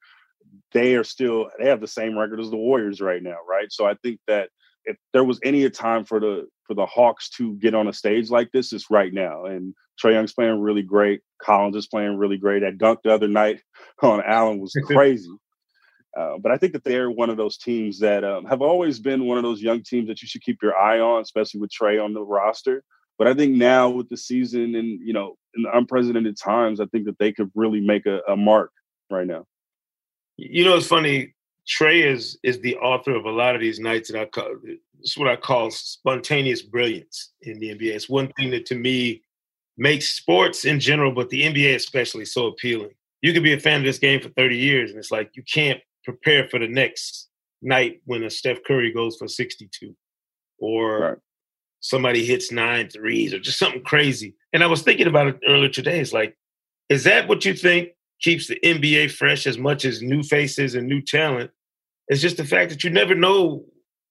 they 0.73 0.97
are 0.97 1.05
still 1.05 1.51
they 1.59 1.69
have 1.69 1.81
the 1.81 1.87
same 1.87 2.19
record 2.19 2.41
as 2.41 2.51
the 2.51 2.57
Warriors 2.57 3.01
right 3.01 3.23
now, 3.23 3.37
right? 3.49 3.71
So 3.71 3.87
I 3.87 3.95
think 4.03 4.19
that 4.27 4.51
if 4.85 4.97
there 5.13 5.25
was 5.25 5.41
any 5.45 5.69
time 5.71 6.05
for 6.05 6.21
the 6.21 6.49
for 6.67 6.75
the 6.75 6.87
Hawks 6.87 7.29
to 7.31 7.55
get 7.57 7.75
on 7.75 7.89
a 7.89 7.93
stage 7.93 8.31
like 8.31 8.51
this, 8.53 8.73
it's 8.73 8.91
right 8.91 9.13
now. 9.13 9.45
And 9.45 9.75
Trae 10.03 10.13
Young's 10.13 10.33
playing 10.33 10.61
really 10.61 10.83
great. 10.83 11.21
Collins 11.43 11.77
is 11.77 11.87
playing 11.87 12.17
really 12.17 12.37
great. 12.37 12.61
That 12.61 12.79
dunk 12.79 13.01
the 13.03 13.13
other 13.13 13.29
night 13.29 13.61
on 14.03 14.23
Allen 14.25 14.61
was 14.61 14.73
crazy. 14.85 15.31
Uh, 16.19 16.39
but 16.43 16.51
I 16.51 16.57
think 16.57 16.73
that 16.73 16.83
they're 16.83 17.11
one 17.11 17.31
of 17.31 17.37
those 17.37 17.57
teams 17.57 18.01
that 18.01 18.25
um, 18.25 18.45
have 18.47 18.63
always 18.63 18.99
been 18.99 19.27
one 19.27 19.39
of 19.39 19.45
those 19.45 19.63
young 19.63 19.83
teams 19.83 20.09
that 20.09 20.21
you 20.21 20.27
should 20.27 20.43
keep 20.43 20.59
your 20.61 20.77
eye 20.77 20.99
on, 20.99 21.23
especially 21.23 21.61
with 21.61 21.71
Trae 21.71 22.03
on 22.03 22.15
the 22.15 22.23
roster. 22.23 22.83
But 23.17 23.29
I 23.29 23.35
think 23.35 23.55
now 23.55 23.91
with 23.91 24.09
the 24.09 24.17
season 24.17 24.75
and 24.75 24.99
you 25.07 25.13
know 25.13 25.37
in 25.55 25.67
unprecedented 25.73 26.37
times, 26.37 26.81
I 26.81 26.87
think 26.87 27.05
that 27.05 27.19
they 27.19 27.33
could 27.33 27.51
really 27.55 27.81
make 27.81 28.07
a, 28.07 28.21
a 28.27 28.37
mark 28.37 28.73
right 29.11 29.27
now. 29.27 29.45
You 30.37 30.65
know, 30.65 30.77
it's 30.77 30.87
funny. 30.87 31.35
Trae 31.71 32.05
is 32.05 32.39
is 32.43 32.61
the 32.61 32.77
author 32.77 33.15
of 33.15 33.25
a 33.25 33.31
lot 33.31 33.55
of 33.55 33.61
these 33.61 33.79
nights 33.79 34.11
that 34.11 34.21
I 34.21 34.27
call 34.27 34.57
it's 35.01 35.17
what 35.17 35.29
I 35.29 35.37
call 35.37 35.71
spontaneous 35.71 36.63
brilliance 36.63 37.33
in 37.43 37.59
the 37.59 37.75
NBA. 37.75 37.95
It's 37.95 38.09
one 38.09 38.31
thing 38.33 38.51
that 38.51 38.67
to 38.67 38.75
me 38.75 39.23
makes 39.79 40.11
sports 40.11 40.65
in 40.67 40.79
general, 40.79 41.13
but 41.13 41.31
the 41.31 41.43
NBA 41.43 41.75
especially, 41.75 42.27
so 42.27 42.49
appealing. 42.49 42.91
You 43.23 43.33
could 43.33 43.43
be 43.43 43.55
a 43.55 43.61
fan 43.61 43.81
of 43.81 43.87
this 43.87 43.99
game 43.99 44.21
for 44.21 44.29
30 44.31 44.57
years, 44.57 44.91
and 44.91 44.99
it's 44.99 45.11
like 45.11 45.31
you 45.35 45.43
can't 45.43 45.81
prepare 46.05 46.49
for 46.49 46.59
the 46.59 46.69
next 46.69 47.29
night 47.63 48.01
when 48.05 48.25
a 48.25 48.31
Steph 48.31 48.63
Curry 48.67 48.93
goes 48.93 49.17
for 49.17 49.29
62 49.29 49.95
or 50.59 50.99
right 50.99 51.19
somebody 51.81 52.25
hits 52.25 52.53
nine 52.53 52.89
threes 52.89 53.35
or 53.35 53.41
just 53.41 53.59
something 53.59 53.83
crazy. 53.83 54.35
And 54.53 54.63
I 54.63 54.67
was 54.67 54.83
thinking 54.83 55.07
about 55.07 55.29
it 55.29 55.41
earlier 55.49 55.69
today. 55.69 56.01
It's 56.01 56.13
like, 56.13 56.37
is 56.89 57.05
that 57.05 57.27
what 57.27 57.45
you 57.45 57.55
think 57.55 57.91
keeps 58.21 58.47
the 58.47 58.59
NBA 58.63 59.11
fresh 59.13 59.47
as 59.47 59.59
much 59.59 59.85
as 59.85 60.03
new 60.03 60.23
faces 60.23 60.75
and 60.75 60.87
new 60.87 61.01
talent? 61.01 61.51
It's 62.11 62.21
just 62.21 62.37
the 62.37 62.45
fact 62.45 62.71
that 62.71 62.85
you 62.85 62.91
never 62.91 63.15
know 63.15 63.65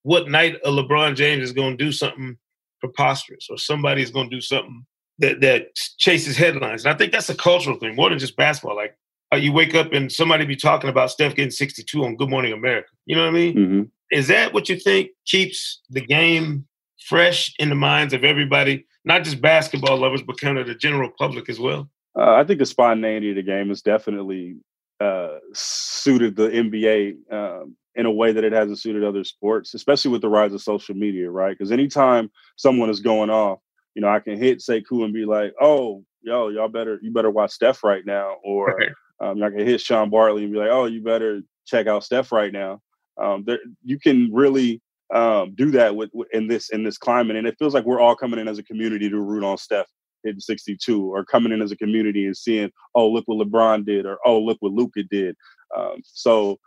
what 0.04 0.30
night 0.30 0.56
a 0.64 0.70
LeBron 0.70 1.16
James 1.16 1.44
is 1.44 1.52
going 1.52 1.78
to 1.78 1.84
do 1.84 1.92
something 1.92 2.38
preposterous 2.80 3.48
or 3.50 3.58
somebody's 3.58 4.10
going 4.10 4.30
to 4.30 4.36
do 4.36 4.42
something 4.42 4.86
that, 5.20 5.42
that 5.42 5.76
chases 5.98 6.38
headlines. 6.38 6.86
And 6.86 6.94
I 6.94 6.98
think 6.98 7.12
that's 7.12 7.30
a 7.30 7.36
cultural 7.36 7.78
thing 7.78 7.96
more 7.96 8.10
than 8.10 8.18
just 8.18 8.38
basketball. 8.38 8.78
Like, 8.78 8.96
uh, 9.34 9.36
you 9.36 9.52
wake 9.52 9.76
up 9.76 9.92
and 9.92 10.10
somebody 10.10 10.46
be 10.46 10.56
talking 10.56 10.90
about 10.90 11.12
Steph 11.12 11.36
getting 11.36 11.52
62 11.52 12.04
on 12.04 12.16
Good 12.16 12.30
Morning 12.30 12.54
America. 12.54 12.90
You 13.06 13.18
know 13.18 13.24
what 13.24 13.30
I 13.30 13.34
mean? 13.34 13.56
Mm-hmm. 13.56 13.82
Is 14.12 14.28
that 14.30 14.54
what 14.54 14.70
you 14.70 14.80
think 14.80 15.10
keeps 15.26 15.82
the 15.90 16.02
game 16.02 16.66
fresh 17.06 17.54
in 17.60 17.68
the 17.68 17.76
minds 17.76 18.14
of 18.14 18.24
everybody, 18.24 18.88
not 19.04 19.26
just 19.26 19.42
basketball 19.42 19.98
lovers, 19.98 20.24
but 20.24 20.40
kind 20.40 20.58
of 20.58 20.68
the 20.68 20.74
general 20.74 21.12
public 21.18 21.50
as 21.50 21.60
well? 21.60 21.90
Uh, 22.18 22.34
I 22.34 22.46
think 22.46 22.60
the 22.60 22.66
spontaneity 22.66 23.32
of 23.32 23.36
the 23.36 23.44
game 23.44 23.68
has 23.70 23.82
definitely 23.82 24.56
uh, 25.00 25.38
suited 25.54 26.36
the 26.36 26.50
NBA 26.50 27.32
um, 27.32 27.76
in 27.96 28.06
a 28.06 28.12
way 28.12 28.32
that 28.32 28.44
it 28.44 28.54
hasn't 28.54 28.80
suited 28.80 29.04
other 29.04 29.24
sports, 29.24 29.74
especially 29.74 30.12
with 30.12 30.22
the 30.22 30.30
rise 30.30 30.54
of 30.54 30.62
social 30.62 30.96
media, 30.96 31.30
right? 31.30 31.58
Because 31.58 31.72
anytime 31.72 32.32
someone 32.56 32.90
is 32.90 33.00
going 33.00 33.30
off, 33.30 33.60
you 33.96 34.02
know, 34.02 34.10
I 34.10 34.20
can 34.20 34.38
hit 34.38 34.60
Sekou 34.60 35.04
and 35.04 35.14
be 35.14 35.26
like, 35.26 35.54
"Oh, 35.60 36.04
yo, 36.22 36.50
y'all 36.50 36.70
better 36.70 37.00
you 37.02 37.12
better 37.12 37.32
watch 37.32 37.52
Steph 37.52 37.84
right 37.84 38.06
now," 38.06 38.38
or. 38.44 38.78
Um, 39.22 39.44
I 39.44 39.50
can 39.50 39.66
hit 39.68 39.82
Sean 39.82 40.10
Bartley 40.10 40.44
and 40.44 40.54
be 40.54 40.60
like, 40.60 40.70
"Oh, 40.72 40.86
you 40.86 41.02
better 41.02 41.42
check 41.66 41.88
out 41.88 42.04
Steph 42.04 42.32
right 42.32 42.54
now." 42.54 42.82
Um, 43.22 43.44
there, 43.46 43.60
you 43.84 44.00
can 44.00 44.30
really 44.34 44.82
um, 45.14 45.54
do 45.56 45.72
that 45.72 45.96
with, 45.96 46.10
with, 46.14 46.30
in 46.32 46.48
this 46.48 46.70
in 46.70 46.84
this 46.84 46.98
climate. 46.98 47.36
And 47.36 47.48
it 47.48 47.58
feels 47.60 47.74
like 47.74 47.86
we're 47.86 48.00
all 48.00 48.16
coming 48.16 48.40
in 48.40 48.48
as 48.48 48.60
a 48.60 48.64
community 48.64 49.10
to 49.10 49.20
root 49.20 49.44
on 49.44 49.58
Steph 49.58 49.88
hitting 50.24 50.40
62, 50.40 51.14
or 51.14 51.24
coming 51.24 51.54
in 51.54 51.62
as 51.62 51.72
a 51.72 51.78
community 51.78 52.26
and 52.26 52.36
seeing, 52.36 52.70
oh, 52.94 53.10
look 53.10 53.24
what 53.26 53.46
LeBron 53.46 53.86
did, 53.86 54.06
or 54.06 54.18
oh, 54.26 54.40
look 54.40 54.58
what 54.60 54.74
Luka 54.74 55.04
did. 55.04 55.36
Um, 55.76 56.02
so 56.04 56.60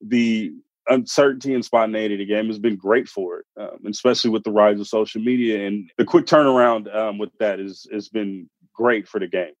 the 0.00 0.52
uncertainty 0.90 1.54
and 1.54 1.64
spontaneity 1.64 2.16
the 2.16 2.26
game 2.26 2.48
has 2.48 2.58
been 2.58 2.76
great 2.76 3.08
for 3.08 3.38
it, 3.38 3.46
um, 3.58 3.78
especially 3.86 4.30
with 4.30 4.44
the 4.44 4.50
rise 4.50 4.78
of 4.80 4.86
social 4.86 5.20
media 5.20 5.66
and 5.66 5.90
the 5.96 6.04
quick 6.04 6.26
turnaround 6.26 6.94
um, 6.94 7.18
with 7.18 7.30
that 7.38 7.60
is 7.60 7.86
has 7.92 8.08
been 8.08 8.48
great 8.74 9.08
for 9.08 9.18
the 9.18 9.26
game. 9.26 9.52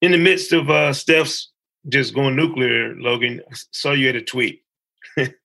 In 0.00 0.12
the 0.12 0.18
midst 0.18 0.52
of 0.52 0.70
uh, 0.70 0.92
Steph's 0.92 1.52
just 1.88 2.14
going 2.14 2.36
nuclear, 2.36 2.94
Logan, 2.96 3.40
I 3.50 3.54
saw 3.72 3.92
you 3.92 4.06
had 4.06 4.16
a 4.16 4.22
tweet. 4.22 4.62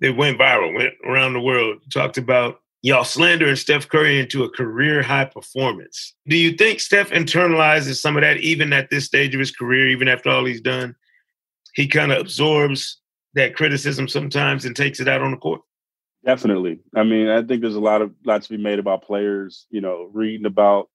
that 0.00 0.16
went 0.16 0.38
viral, 0.38 0.74
went 0.74 0.94
around 1.04 1.34
the 1.34 1.40
world, 1.40 1.78
talked 1.92 2.18
about 2.18 2.60
y'all 2.82 3.04
slandering 3.04 3.56
Steph 3.56 3.88
Curry 3.88 4.18
into 4.18 4.44
a 4.44 4.50
career 4.50 5.02
high 5.02 5.26
performance. 5.26 6.14
Do 6.26 6.36
you 6.36 6.52
think 6.52 6.80
Steph 6.80 7.10
internalizes 7.10 8.00
some 8.00 8.16
of 8.16 8.22
that 8.22 8.38
even 8.38 8.72
at 8.72 8.90
this 8.90 9.04
stage 9.04 9.34
of 9.34 9.40
his 9.40 9.50
career, 9.50 9.88
even 9.88 10.08
after 10.08 10.30
all 10.30 10.44
he's 10.44 10.60
done? 10.60 10.96
He 11.74 11.86
kind 11.86 12.12
of 12.12 12.18
absorbs 12.18 12.99
that 13.34 13.54
criticism 13.54 14.08
sometimes 14.08 14.64
and 14.64 14.74
takes 14.74 15.00
it 15.00 15.08
out 15.08 15.22
on 15.22 15.30
the 15.30 15.36
court. 15.36 15.60
Definitely. 16.24 16.80
I 16.94 17.02
mean, 17.02 17.28
I 17.28 17.42
think 17.42 17.62
there's 17.62 17.76
a 17.76 17.80
lot 17.80 18.02
of 18.02 18.12
lot 18.24 18.42
to 18.42 18.48
be 18.48 18.62
made 18.62 18.78
about 18.78 19.04
players, 19.04 19.66
you 19.70 19.80
know, 19.80 20.10
reading 20.12 20.46
about 20.46 20.88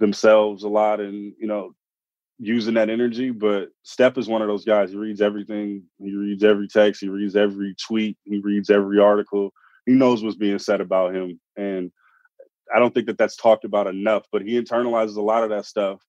themselves 0.00 0.64
a 0.64 0.68
lot 0.68 1.00
and, 1.00 1.32
you 1.38 1.46
know, 1.46 1.72
using 2.38 2.74
that 2.74 2.90
energy. 2.90 3.30
But 3.30 3.70
Steph 3.84 4.18
is 4.18 4.28
one 4.28 4.42
of 4.42 4.48
those 4.48 4.64
guys. 4.64 4.90
He 4.90 4.96
reads 4.96 5.22
everything. 5.22 5.84
He 5.98 6.14
reads 6.14 6.44
every 6.44 6.68
text. 6.68 7.00
He 7.00 7.08
reads 7.08 7.36
every 7.36 7.74
tweet. 7.86 8.18
He 8.24 8.38
reads 8.40 8.68
every 8.68 8.98
article. 8.98 9.52
He 9.86 9.92
knows 9.92 10.22
what's 10.22 10.36
being 10.36 10.58
said 10.58 10.80
about 10.80 11.14
him, 11.14 11.40
and 11.56 11.92
I 12.74 12.80
don't 12.80 12.92
think 12.92 13.06
that 13.06 13.18
that's 13.18 13.36
talked 13.36 13.64
about 13.64 13.86
enough. 13.86 14.24
But 14.32 14.42
he 14.42 14.60
internalizes 14.60 15.16
a 15.16 15.22
lot 15.22 15.44
of 15.44 15.50
that 15.50 15.64
stuff, 15.64 16.02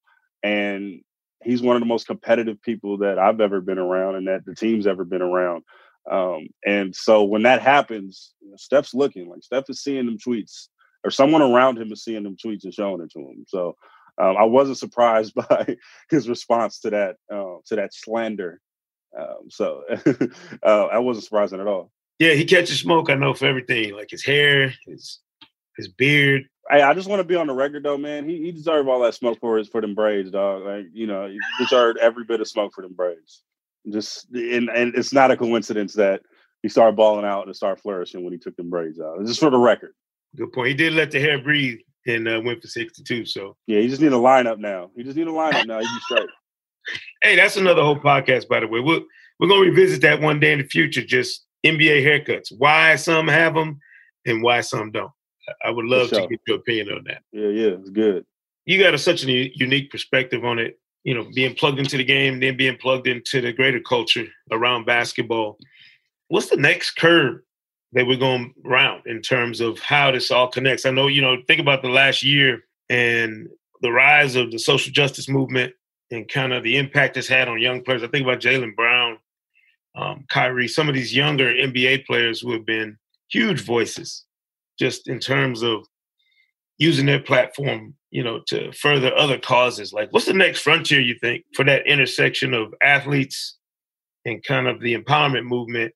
and 0.43 1.01
he's 1.44 1.62
one 1.62 1.75
of 1.75 1.82
the 1.82 1.88
most 1.88 2.08
competitive 2.08 2.62
people 2.62 2.98
that 3.00 3.20
I've 3.20 3.41
ever 3.41 3.62
been 3.62 3.79
around, 3.79 4.15
and 4.15 4.27
that 4.27 4.46
the 4.46 4.56
team's 4.56 4.88
ever 4.88 5.03
been 5.03 5.22
around. 5.22 5.63
Um, 6.10 6.48
and 6.65 6.96
so 6.96 7.24
when 7.24 7.44
that 7.44 7.62
happens, 7.62 8.34
Steph's 8.56 8.94
looking 8.94 9.27
like 9.27 9.44
Steph 9.44 9.70
is 9.70 9.82
seeing 9.82 10.06
them 10.06 10.17
tweets, 10.17 10.67
or 11.03 11.12
someone 11.12 11.41
around 11.41 11.77
him 11.77 11.91
is 11.91 12.03
seeing 12.03 12.24
them 12.24 12.38
tweets 12.44 12.63
and 12.63 12.74
showing 12.74 13.01
it 13.01 13.12
to 13.12 13.20
him. 13.20 13.46
So 13.48 13.75
um, 14.17 14.38
I 14.38 14.44
wasn't 14.44 14.77
surprised 14.77 15.34
by 15.50 15.77
his 16.10 16.29
response 16.29 16.79
to 16.82 16.89
that 16.91 17.15
uh, 17.32 17.58
to 17.67 17.75
that 17.75 17.94
slander. 17.94 18.62
Um, 19.17 19.50
so 19.50 19.84
uh, 20.63 20.86
I 20.86 21.00
wasn't 21.00 21.25
surprised 21.25 21.53
at 21.53 21.67
all. 21.67 21.91
Yeah, 22.20 22.34
he 22.34 22.46
catches 22.46 22.79
smoke. 22.79 23.10
I 23.10 23.15
know 23.15 23.34
for 23.34 23.46
everything, 23.46 23.94
like 23.94 24.10
his 24.10 24.25
hair, 24.25 24.74
his 24.86 25.20
his 25.75 25.88
beard. 25.88 26.44
Hey, 26.69 26.81
I 26.81 26.93
just 26.93 27.07
want 27.07 27.21
to 27.21 27.24
be 27.24 27.36
on 27.36 27.47
the 27.47 27.53
record 27.53 27.83
though, 27.83 27.97
man. 27.97 28.27
He 28.27 28.41
he 28.41 28.51
deserved 28.51 28.89
all 28.89 29.01
that 29.01 29.15
smoke 29.15 29.39
for 29.39 29.57
his 29.57 29.69
for 29.69 29.81
them 29.81 29.95
braids, 29.95 30.31
dog. 30.31 30.63
Like 30.63 30.86
you 30.93 31.07
know, 31.07 31.27
he 31.27 31.39
deserved 31.59 32.00
every 32.00 32.25
bit 32.25 32.41
of 32.41 32.47
smoke 32.47 32.74
for 32.74 32.81
them 32.81 32.93
braids. 32.93 33.43
Just 33.89 34.27
and 34.33 34.69
and 34.69 34.95
it's 34.95 35.13
not 35.13 35.31
a 35.31 35.38
coincidence 35.38 35.93
that 35.93 36.21
he 36.63 36.69
started 36.69 36.95
balling 36.95 37.25
out 37.25 37.45
and 37.45 37.55
started 37.55 37.81
flourishing 37.81 38.24
when 38.24 38.33
he 38.33 38.39
took 38.39 38.55
them 38.57 38.69
braids 38.69 39.00
out. 39.00 39.25
Just 39.25 39.39
for 39.39 39.50
the 39.50 39.57
record. 39.57 39.93
Good 40.36 40.51
point. 40.51 40.67
He 40.67 40.74
did 40.74 40.93
let 40.93 41.12
the 41.12 41.19
hair 41.19 41.41
breathe 41.41 41.79
and 42.05 42.27
uh, 42.27 42.41
went 42.43 42.62
for 42.62 42.67
62. 42.67 43.25
So 43.25 43.55
yeah, 43.67 43.79
you 43.79 43.89
just 43.89 44.01
need 44.01 44.13
a 44.13 44.17
lineup 44.17 44.59
now. 44.59 44.91
You 44.95 45.03
just 45.03 45.17
need 45.17 45.27
a 45.27 45.31
lineup 45.31 45.67
now. 45.67 45.79
You 45.79 46.00
straight. 46.01 46.29
hey, 47.21 47.36
that's 47.36 47.57
another 47.57 47.81
whole 47.81 48.00
podcast, 48.00 48.47
by 48.47 48.59
the 48.59 48.67
way. 48.67 48.79
We're 48.79 49.01
we're 49.39 49.47
gonna 49.47 49.62
revisit 49.62 50.01
that 50.01 50.21
one 50.21 50.39
day 50.39 50.51
in 50.51 50.59
the 50.59 50.65
future. 50.65 51.03
Just 51.03 51.45
NBA 51.65 52.03
haircuts. 52.03 52.51
Why 52.57 52.95
some 52.95 53.27
have 53.27 53.53
them 53.53 53.79
and 54.25 54.43
why 54.43 54.62
some 54.62 54.91
don't. 54.91 55.12
I 55.63 55.70
would 55.70 55.86
love 55.86 56.10
sure. 56.10 56.22
to 56.22 56.27
get 56.27 56.39
your 56.48 56.58
opinion 56.58 56.98
on 56.98 57.04
that. 57.06 57.24
Yeah, 57.32 57.48
yeah, 57.48 57.68
it's 57.80 57.89
good. 57.89 58.25
You 58.66 58.82
got 58.82 58.94
a, 58.94 58.98
such 58.98 59.24
a 59.24 59.51
unique 59.58 59.92
perspective 59.92 60.44
on 60.44 60.60
it. 60.60 60.80
You 61.04 61.13
know, 61.13 61.27
being 61.34 61.56
plugged 61.56 61.80
into 61.80 61.96
the 61.98 62.04
game, 62.04 62.39
then 62.39 62.58
being 62.58 62.77
plugged 62.77 63.08
into 63.08 63.39
the 63.39 63.54
greater 63.54 63.80
culture 63.80 64.25
around 64.51 64.86
basketball. 64.86 65.58
What's 66.27 66.50
the 66.50 66.58
next 66.58 66.92
curve 66.98 67.39
that 67.94 68.06
we're 68.06 68.18
going 68.18 68.54
round 68.63 69.04
in 69.06 69.22
terms 69.22 69.62
of 69.62 69.80
how 69.80 70.12
this 70.12 70.32
all 70.32 70.48
connects. 70.50 70.86
I 70.86 70.92
know, 70.92 71.08
you 71.08 71.22
know, 71.22 71.38
think 71.48 71.62
about 71.62 71.82
the 71.82 71.89
last 71.89 72.24
year 72.24 72.63
and 72.89 73.48
the 73.82 73.92
rise 73.92 74.36
of 74.36 74.51
the 74.51 74.60
social 74.60 74.92
justice 74.92 75.30
movement, 75.30 75.74
and 76.10 76.27
kind 76.30 76.54
of 76.54 76.63
the 76.63 76.77
impact 76.77 77.18
it's 77.18 77.27
had 77.27 77.50
on 77.50 77.60
young 77.60 77.84
players. 77.84 78.01
I 78.01 78.08
think 78.08 78.24
about 78.24 78.39
Jaylen 78.39 78.75
Brown, 78.75 79.18
um, 79.96 80.25
Kyrie, 80.30 80.68
some 80.68 80.88
of 80.88 80.96
these 80.96 81.16
younger 81.16 81.54
NBA 81.54 82.06
players 82.06 82.39
who 82.39 82.54
have 82.54 82.66
been 82.66 82.98
huge 83.30 83.62
voices, 83.62 84.24
just 84.77 85.07
in 85.07 85.19
terms 85.19 85.63
of 85.63 85.86
using 86.77 87.05
their 87.05 87.22
platform, 87.22 87.96
you 88.12 88.24
know, 88.24 88.41
to 88.48 88.72
further 88.72 89.15
other 89.15 89.38
causes. 89.38 89.93
Like, 89.93 90.12
what's 90.12 90.25
the 90.25 90.34
next 90.34 90.62
frontier 90.62 91.01
you 91.01 91.15
think 91.19 91.43
for 91.55 91.65
that 91.65 91.88
intersection 91.88 92.53
of 92.53 92.74
athletes 92.81 93.57
and 94.25 94.43
kind 94.43 94.67
of 94.67 94.79
the 94.79 94.96
empowerment 94.96 95.46
movement? 95.46 95.93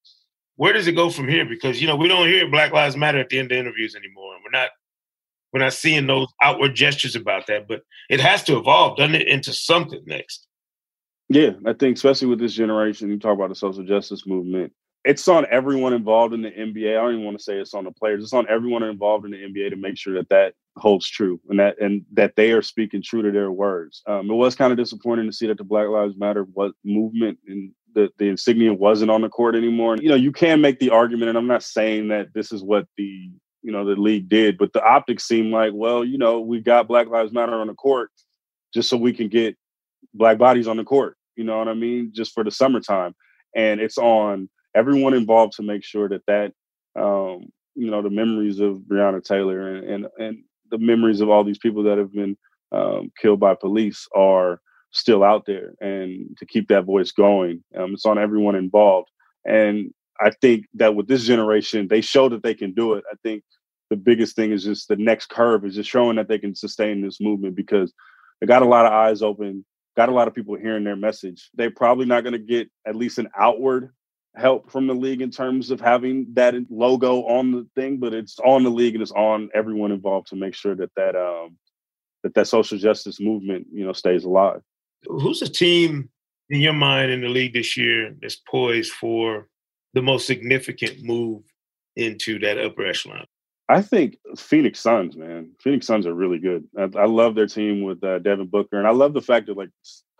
Where 0.55 0.73
does 0.73 0.87
it 0.87 0.93
go 0.93 1.09
from 1.09 1.27
here? 1.27 1.45
Because 1.45 1.81
you 1.81 1.87
know 1.87 1.95
we 1.95 2.07
don't 2.07 2.27
hear 2.27 2.49
Black 2.49 2.71
Lives 2.71 2.97
Matter 2.97 3.19
at 3.19 3.29
the 3.29 3.39
end 3.39 3.51
of 3.51 3.57
interviews 3.57 3.95
anymore, 3.95 4.35
and 4.35 4.43
we're 4.43 4.59
not 4.59 4.69
we're 5.53 5.59
not 5.59 5.73
seeing 5.73 6.07
those 6.07 6.27
outward 6.41 6.75
gestures 6.75 7.15
about 7.15 7.47
that. 7.47 7.67
But 7.67 7.81
it 8.09 8.19
has 8.19 8.43
to 8.43 8.57
evolve, 8.57 8.97
doesn't 8.97 9.15
it, 9.15 9.27
into 9.27 9.53
something 9.53 10.01
next? 10.05 10.47
Yeah, 11.29 11.51
I 11.65 11.73
think 11.73 11.95
especially 11.95 12.27
with 12.27 12.39
this 12.39 12.53
generation, 12.53 13.09
you 13.09 13.17
talk 13.17 13.35
about 13.35 13.49
the 13.49 13.55
social 13.55 13.83
justice 13.83 14.27
movement. 14.27 14.73
It's 15.03 15.27
on 15.27 15.47
everyone 15.49 15.93
involved 15.93 16.33
in 16.33 16.41
the 16.43 16.51
NBA. 16.51 16.91
I 16.91 17.01
don't 17.01 17.13
even 17.13 17.25
want 17.25 17.37
to 17.37 17.43
say 17.43 17.57
it's 17.57 17.73
on 17.73 17.85
the 17.85 17.91
players. 17.91 18.23
It's 18.23 18.33
on 18.33 18.47
everyone 18.47 18.83
involved 18.83 19.25
in 19.25 19.31
the 19.31 19.37
NBA 19.37 19.71
to 19.71 19.75
make 19.75 19.97
sure 19.97 20.13
that 20.15 20.29
that 20.29 20.53
holds 20.77 21.09
true 21.09 21.39
and 21.49 21.59
that 21.59 21.81
and 21.81 22.05
that 22.13 22.35
they 22.35 22.51
are 22.51 22.61
speaking 22.61 23.01
true 23.01 23.21
to 23.23 23.31
their 23.31 23.51
words. 23.51 24.03
Um, 24.07 24.29
it 24.29 24.35
was 24.35 24.55
kind 24.55 24.71
of 24.71 24.77
disappointing 24.77 25.25
to 25.25 25.33
see 25.33 25.47
that 25.47 25.57
the 25.57 25.63
Black 25.63 25.87
Lives 25.87 26.15
Matter 26.17 26.43
what 26.43 26.73
movement 26.83 27.39
and 27.47 27.71
the, 27.93 28.09
the 28.17 28.29
insignia 28.29 28.73
wasn't 28.73 29.11
on 29.11 29.21
the 29.21 29.29
court 29.29 29.55
anymore. 29.55 29.93
And, 29.93 30.03
you 30.03 30.09
know, 30.09 30.15
you 30.15 30.31
can 30.31 30.61
make 30.61 30.79
the 30.79 30.91
argument, 30.91 31.29
and 31.29 31.37
I'm 31.37 31.47
not 31.47 31.63
saying 31.63 32.07
that 32.09 32.33
this 32.33 32.51
is 32.51 32.63
what 32.63 32.85
the 32.97 33.31
you 33.63 33.71
know 33.71 33.85
the 33.85 33.99
league 33.99 34.29
did, 34.29 34.57
but 34.57 34.73
the 34.73 34.83
optics 34.83 35.27
seem 35.27 35.51
like, 35.51 35.71
well, 35.73 36.03
you 36.03 36.17
know, 36.17 36.39
we 36.41 36.59
got 36.59 36.87
Black 36.87 37.07
Lives 37.07 37.31
Matter 37.31 37.55
on 37.55 37.67
the 37.67 37.73
court 37.73 38.11
just 38.73 38.89
so 38.89 38.97
we 38.97 39.13
can 39.13 39.27
get 39.27 39.57
black 40.13 40.37
bodies 40.37 40.67
on 40.67 40.77
the 40.77 40.83
court. 40.83 41.17
You 41.35 41.43
know 41.43 41.57
what 41.57 41.67
I 41.67 41.73
mean? 41.73 42.11
Just 42.13 42.33
for 42.33 42.43
the 42.43 42.51
summertime, 42.51 43.15
and 43.55 43.79
it's 43.79 43.97
on 43.97 44.49
everyone 44.75 45.13
involved 45.13 45.53
to 45.53 45.63
make 45.63 45.83
sure 45.83 46.09
that 46.09 46.25
that 46.27 46.53
um, 46.99 47.47
you 47.75 47.89
know 47.89 48.01
the 48.01 48.09
memories 48.09 48.59
of 48.59 48.77
Breonna 48.79 49.23
Taylor 49.23 49.75
and 49.75 49.89
and, 49.89 50.07
and 50.17 50.43
the 50.69 50.77
memories 50.77 51.21
of 51.21 51.29
all 51.29 51.43
these 51.43 51.57
people 51.57 51.83
that 51.83 51.97
have 51.97 52.13
been 52.13 52.37
um, 52.71 53.11
killed 53.21 53.39
by 53.39 53.55
police 53.55 54.07
are 54.15 54.61
still 54.91 55.23
out 55.23 55.45
there, 55.45 55.73
and 55.81 56.37
to 56.37 56.45
keep 56.45 56.67
that 56.69 56.85
voice 56.85 57.11
going. 57.11 57.63
Um, 57.77 57.93
it's 57.93 58.05
on 58.05 58.17
everyone 58.17 58.55
involved, 58.55 59.09
and 59.45 59.93
I 60.19 60.31
think 60.41 60.65
that 60.75 60.95
with 60.95 61.07
this 61.07 61.23
generation, 61.23 61.87
they 61.87 62.01
show 62.01 62.29
that 62.29 62.43
they 62.43 62.53
can 62.53 62.73
do 62.73 62.93
it. 62.93 63.03
I 63.11 63.15
think 63.23 63.43
the 63.89 63.97
biggest 63.97 64.35
thing 64.35 64.51
is 64.51 64.63
just 64.63 64.87
the 64.87 64.95
next 64.95 65.29
curve 65.29 65.65
is 65.65 65.75
just 65.75 65.89
showing 65.89 66.15
that 66.15 66.27
they 66.27 66.39
can 66.39 66.55
sustain 66.55 67.01
this 67.01 67.19
movement 67.19 67.55
because 67.55 67.91
they 68.39 68.47
got 68.47 68.61
a 68.61 68.67
lot 68.67 68.85
of 68.85 68.93
eyes 68.93 69.21
open, 69.21 69.65
got 69.97 70.09
a 70.09 70.13
lot 70.13 70.27
of 70.27 70.33
people 70.33 70.55
hearing 70.55 70.83
their 70.83 70.95
message. 70.95 71.49
They're 71.55 71.71
probably 71.71 72.05
not 72.05 72.23
going 72.23 72.33
to 72.33 72.39
get 72.39 72.69
at 72.87 72.95
least 72.95 73.17
an 73.17 73.29
outward 73.37 73.91
help 74.35 74.71
from 74.71 74.87
the 74.87 74.93
league 74.93 75.21
in 75.21 75.31
terms 75.31 75.71
of 75.71 75.81
having 75.81 76.27
that 76.33 76.55
logo 76.69 77.23
on 77.23 77.51
the 77.51 77.67
thing, 77.75 77.97
but 77.97 78.13
it's 78.13 78.39
on 78.39 78.63
the 78.63 78.69
league 78.69 78.95
and 78.95 79.01
it's 79.01 79.11
on 79.11 79.49
everyone 79.53 79.91
involved 79.91 80.27
to 80.27 80.35
make 80.35 80.55
sure 80.55 80.75
that 80.75 80.91
that 80.95 81.15
um, 81.15 81.57
that 82.23 82.33
that 82.35 82.47
social 82.47 82.77
justice 82.77 83.19
movement 83.19 83.67
you 83.71 83.85
know 83.85 83.93
stays 83.93 84.23
alive. 84.23 84.61
Who's 85.05 85.41
a 85.41 85.49
team 85.49 86.09
in 86.49 86.61
your 86.61 86.73
mind 86.73 87.11
in 87.11 87.21
the 87.21 87.29
league 87.29 87.53
this 87.53 87.75
year 87.75 88.15
that's 88.21 88.41
poised 88.49 88.91
for 88.93 89.47
the 89.93 90.01
most 90.01 90.27
significant 90.27 91.03
move 91.03 91.43
into 91.95 92.39
that 92.39 92.57
upper 92.57 92.85
echelon? 92.85 93.25
I 93.67 93.81
think 93.81 94.17
Phoenix 94.37 94.79
Suns, 94.79 95.15
man. 95.15 95.51
Phoenix 95.61 95.87
Suns 95.87 96.05
are 96.05 96.13
really 96.13 96.39
good. 96.39 96.67
I, 96.77 96.89
I 96.97 97.05
love 97.05 97.35
their 97.35 97.47
team 97.47 97.83
with 97.83 98.03
uh, 98.03 98.19
Devin 98.19 98.47
Booker, 98.47 98.77
and 98.77 98.87
I 98.87 98.91
love 98.91 99.13
the 99.13 99.21
fact 99.21 99.47
that 99.47 99.57
like 99.57 99.69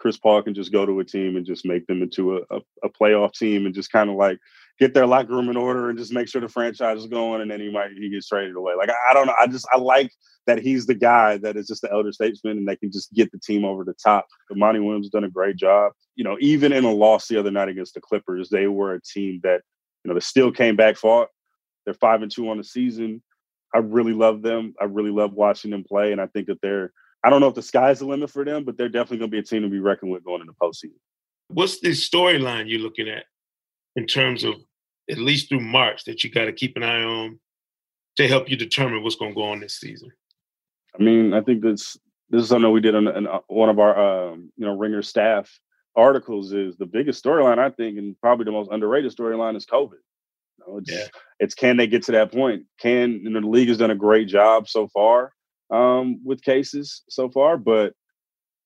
Chris 0.02 0.18
Paul 0.18 0.42
can 0.42 0.56
just 0.56 0.72
go 0.72 0.84
to 0.84 1.00
a 1.00 1.06
team 1.06 1.38
and 1.38 1.46
just 1.46 1.64
make 1.64 1.86
them 1.86 2.02
into 2.02 2.38
a, 2.38 2.42
a, 2.50 2.60
a 2.84 2.90
playoff 2.90 3.34
team 3.34 3.68
and 3.68 3.76
just 3.76 3.92
kind 3.92 4.10
of 4.10 4.16
like 4.16 4.40
get 4.80 4.96
their 4.96 5.06
locker 5.06 5.34
room 5.34 5.48
in 5.48 5.56
order 5.56 5.90
and 5.90 6.00
just 6.00 6.12
make 6.12 6.28
sure 6.28 6.42
the 6.42 6.50
franchise 6.50 6.98
is 6.98 7.06
going, 7.06 7.42
and 7.42 7.52
then 7.52 7.60
he 7.60 7.70
might 7.70 7.92
he 7.92 8.10
gets 8.10 8.28
traded 8.28 8.56
away. 8.56 8.74
Like 8.76 8.90
I, 8.90 9.12
I 9.12 9.14
don't 9.14 9.28
know. 9.28 9.36
I 9.40 9.46
just 9.46 9.68
I 9.72 9.78
like 9.78 10.12
that 10.48 10.58
he's 10.58 10.88
the 10.88 10.96
guy 10.96 11.38
that 11.38 11.56
is 11.56 11.68
just 11.68 11.84
the 11.84 11.92
elder 11.92 12.12
statesman 12.12 12.58
and 12.58 12.68
that 12.68 12.80
can 12.80 12.92
just 12.92 13.14
get 13.14 13.32
the 13.32 13.38
team 13.38 13.64
over 13.64 13.84
the 13.84 13.94
top. 13.94 14.26
Monty 14.50 14.80
Williams 14.80 15.10
done 15.10 15.24
a 15.24 15.30
great 15.30 15.56
job. 15.56 15.92
You 16.16 16.24
know, 16.24 16.36
even 16.40 16.74
in 16.74 16.84
a 16.84 16.92
loss 16.92 17.28
the 17.28 17.38
other 17.38 17.52
night 17.52 17.70
against 17.70 17.94
the 17.94 18.02
Clippers, 18.02 18.50
they 18.50 18.66
were 18.66 18.96
a 18.96 19.02
team 19.02 19.40
that 19.44 19.62
you 20.04 20.10
know, 20.10 20.16
they 20.16 20.20
still 20.20 20.52
came 20.52 20.76
back, 20.76 20.98
fought. 20.98 21.28
They're 21.86 21.94
five 21.94 22.24
and 22.24 22.32
two 22.32 22.50
on 22.50 22.58
the 22.58 22.64
season. 22.64 23.22
I 23.74 23.80
really 23.80 24.14
love 24.14 24.42
them. 24.42 24.74
I 24.82 24.86
really 24.86 25.12
love 25.12 25.34
watching 25.34 25.70
them 25.70 25.84
play, 25.84 26.12
and 26.12 26.20
I 26.20 26.26
think 26.26 26.48
that 26.48 26.60
they're. 26.62 26.92
I 27.24 27.30
don't 27.30 27.42
know 27.42 27.48
if 27.48 27.56
the 27.56 27.62
sky's 27.62 28.00
the 28.00 28.06
limit 28.06 28.32
for 28.32 28.44
them, 28.44 28.64
but 28.64 28.78
they're 28.78 28.90
definitely 28.90 29.20
going 29.20 29.32
to 29.32 29.36
be 29.36 29.40
a 29.40 29.44
team 29.44 29.62
to 29.62 29.70
be 29.70 29.80
reckoned 29.80 30.12
with 30.12 30.24
going 30.24 30.42
into 30.42 30.54
postseason. 30.54 31.00
What's 31.48 31.80
the 31.80 31.90
storyline 31.90 32.70
you're 32.70 32.80
looking 32.80 33.10
at 33.10 33.26
in 33.96 34.08
terms 34.08 34.44
of 34.44 34.56
at 35.10 35.18
least 35.18 35.50
through 35.50 35.60
March 35.60 36.06
that 36.06 36.24
you 36.24 36.32
got 36.32 36.46
to 36.46 36.54
keep 36.54 36.78
an 36.78 36.84
eye 36.84 37.04
on 37.04 37.40
to 38.18 38.28
help 38.28 38.50
you 38.50 38.58
determine 38.58 39.04
what's 39.04 39.16
going 39.16 39.32
to 39.32 39.36
go 39.36 39.44
on 39.44 39.60
this 39.60 39.80
season? 39.80 40.10
I 40.98 41.04
mean, 41.04 41.34
I 41.34 41.42
think 41.42 41.62
this 41.62 41.98
this 42.30 42.44
is 42.44 42.50
something 42.50 42.72
we 42.72 42.82
did 42.82 42.96
on, 42.96 43.08
on 43.08 43.42
one 43.48 43.70
of 43.70 43.80
our 43.80 44.32
um, 44.32 44.52
you 44.58 44.66
know 44.66 44.76
ringer 44.76 45.02
staff 45.02 45.52
articles 45.96 46.54
is 46.54 46.78
the 46.78 46.86
biggest 46.86 47.24
storyline 47.24 47.60
I 47.60 47.70
think, 47.70 47.98
and 47.98 48.20
probably 48.20 48.46
the 48.46 48.52
most 48.52 48.72
underrated 48.72 49.16
storyline 49.16 49.56
is 49.56 49.66
COVID. 49.66 50.00
You 50.58 50.66
know, 50.68 50.78
it's, 50.78 50.92
yeah. 50.92 51.06
it's 51.40 51.54
can 51.54 51.78
they 51.78 51.88
get 51.88 52.04
to 52.04 52.14
that 52.14 52.32
point? 52.32 52.64
Can 52.80 53.22
you 53.24 53.30
know, 53.30 53.42
the 53.42 53.48
league 53.48 53.70
has 53.70 53.78
done 53.78 53.92
a 53.92 53.96
great 53.96 54.28
job 54.28 54.68
so 54.68 54.88
far 54.88 55.34
um, 55.72 56.20
with 56.24 56.42
cases 56.42 57.04
so 57.10 57.30
far, 57.30 57.58
but 57.58 57.94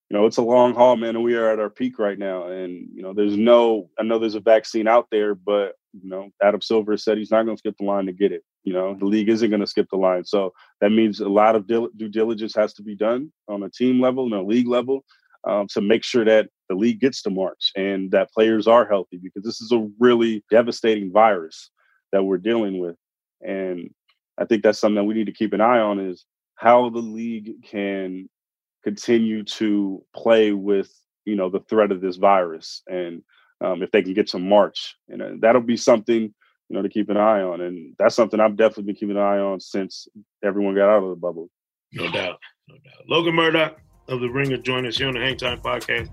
you 0.10 0.18
know 0.18 0.26
it's 0.26 0.38
a 0.38 0.44
long 0.44 0.74
haul, 0.74 0.96
man, 0.98 1.16
and 1.16 1.24
we 1.24 1.36
are 1.36 1.50
at 1.50 1.60
our 1.60 1.70
peak 1.70 2.00
right 2.00 2.18
now. 2.18 2.48
And 2.48 2.90
you 2.94 3.02
know, 3.02 3.14
there's 3.14 3.38
no, 3.38 3.90
I 4.00 4.04
know 4.04 4.20
there's 4.20 4.36
a 4.36 4.40
vaccine 4.40 4.88
out 4.88 5.08
there, 5.12 5.36
but 5.36 5.74
you 5.94 6.10
know, 6.10 6.30
Adam 6.44 6.62
Silver 6.62 6.98
said 6.98 7.18
he's 7.18 7.32
not 7.32 7.44
going 7.44 7.56
to 7.56 7.60
skip 7.60 7.76
the 7.80 7.86
line 7.86 8.06
to 8.08 8.14
get 8.14 8.32
it. 8.32 8.44
You 8.64 8.74
know, 8.74 8.96
the 8.96 9.06
league 9.06 9.30
isn't 9.30 9.50
going 9.50 9.62
to 9.62 9.68
skip 9.68 9.88
the 9.90 9.98
line, 9.98 10.26
so 10.26 10.54
that 10.82 10.92
means 10.92 11.20
a 11.20 11.30
lot 11.30 11.56
of 11.56 11.68
due 11.68 11.90
diligence 12.10 12.56
has 12.56 12.74
to 12.74 12.84
be 12.84 12.96
done 12.96 13.32
on 13.48 13.64
a 13.64 13.70
team 13.70 14.02
level 14.02 14.26
and 14.26 14.34
a 14.34 14.42
league 14.42 14.68
level 14.68 15.04
um, 15.46 15.68
to 15.70 15.82
make 15.82 16.04
sure 16.04 16.26
that 16.26 16.50
the 16.70 16.76
league 16.76 17.00
gets 17.00 17.22
to 17.22 17.30
March 17.30 17.72
and 17.76 18.12
that 18.12 18.32
players 18.32 18.68
are 18.68 18.88
healthy 18.88 19.18
because 19.18 19.44
this 19.44 19.62
is 19.62 19.72
a 19.72 19.88
really 20.00 20.44
devastating 20.50 21.12
virus 21.12 21.70
that 22.12 22.24
we're 22.24 22.38
dealing 22.38 22.80
with. 22.80 22.96
And 23.46 23.92
I 24.38 24.46
think 24.46 24.64
that's 24.64 24.80
something 24.80 24.96
that 24.96 25.04
we 25.04 25.14
need 25.14 25.28
to 25.28 25.34
keep 25.34 25.54
an 25.54 25.62
eye 25.62 25.80
on 25.80 26.00
is 26.00 26.26
how 26.56 26.90
the 26.90 27.00
league 27.00 27.64
can 27.64 28.30
continue 28.84 29.44
to 29.44 30.04
play 30.16 30.52
with 30.52 30.92
you 31.26 31.36
know 31.36 31.50
the 31.50 31.60
threat 31.62 31.92
of 31.92 32.02
this 32.02 32.18
virus 32.18 32.82
and 32.88 33.22
um, 33.64 33.82
if 33.82 33.90
they 33.92 34.04
can 34.04 34.14
get 34.14 34.28
to 34.28 34.40
March 34.40 34.96
and 35.10 35.22
uh, 35.22 35.30
that'll 35.40 35.62
be 35.62 35.78
something 35.78 36.22
you 36.22 36.76
know 36.76 36.82
to 36.82 36.90
keep 36.90 37.10
an 37.10 37.18
eye 37.18 37.42
on 37.42 37.62
and 37.62 37.96
that's 37.98 38.16
something 38.16 38.40
I've 38.40 38.58
definitely 38.58 38.84
been 38.84 38.96
keeping 38.96 39.18
an 39.18 39.24
eye 39.24 39.40
on 39.40 39.60
since 39.60 40.08
everyone 40.44 40.76
got 40.76 40.90
out 40.90 41.04
of 41.04 41.10
the 41.10 41.16
bubble. 41.16 41.50
No 41.94 42.12
doubt, 42.12 42.40
no 42.68 42.76
doubt. 42.76 43.08
Logan 43.08 43.36
Murdock, 43.36 43.80
of 44.08 44.20
the 44.20 44.30
Ringer 44.30 44.58
join 44.58 44.86
us 44.86 44.98
here 44.98 45.08
on 45.08 45.14
the 45.16 45.20
Hang 45.20 45.38
Time 45.38 45.60
Podcast. 45.62 46.10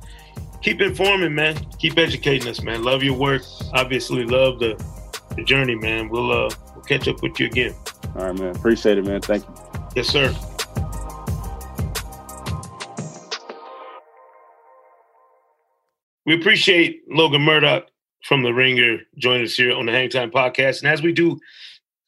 Keep 0.63 0.81
informing, 0.81 1.35
man. 1.35 1.57
Keep 1.79 1.99
educating 1.99 2.49
us, 2.49 2.63
man. 2.63 2.83
Love 2.83 3.03
your 3.03 3.15
work. 3.15 3.43
Obviously, 3.75 4.25
love 4.25 4.61
the, 4.61 4.83
the 5.37 5.45
journey, 5.45 5.75
man. 5.75 6.09
We'll 6.09 6.31
uh 6.31 6.51
we'll 6.75 6.85
catch 6.85 7.09
up 7.09 7.23
with 7.23 7.39
you 7.41 7.47
again. 7.47 7.75
All 8.17 8.27
right, 8.27 8.39
man. 8.39 8.55
Appreciate 8.55 8.99
it, 8.99 9.05
man. 9.05 9.21
Thank 9.21 9.45
you. 9.47 9.62
Yes, 9.95 10.09
sir. 10.09 10.35
We 16.25 16.35
appreciate 16.35 17.03
Logan 17.09 17.43
Murdock 17.43 17.89
from 18.25 18.43
the 18.43 18.55
Ringer 18.55 18.99
joining 19.19 19.45
us 19.45 19.55
here 19.55 19.75
on 19.75 19.87
the 19.87 19.93
Hang 19.93 20.09
Time 20.09 20.31
Podcast. 20.31 20.81
And 20.81 20.91
as 20.91 21.03
we 21.03 21.13
do 21.13 21.39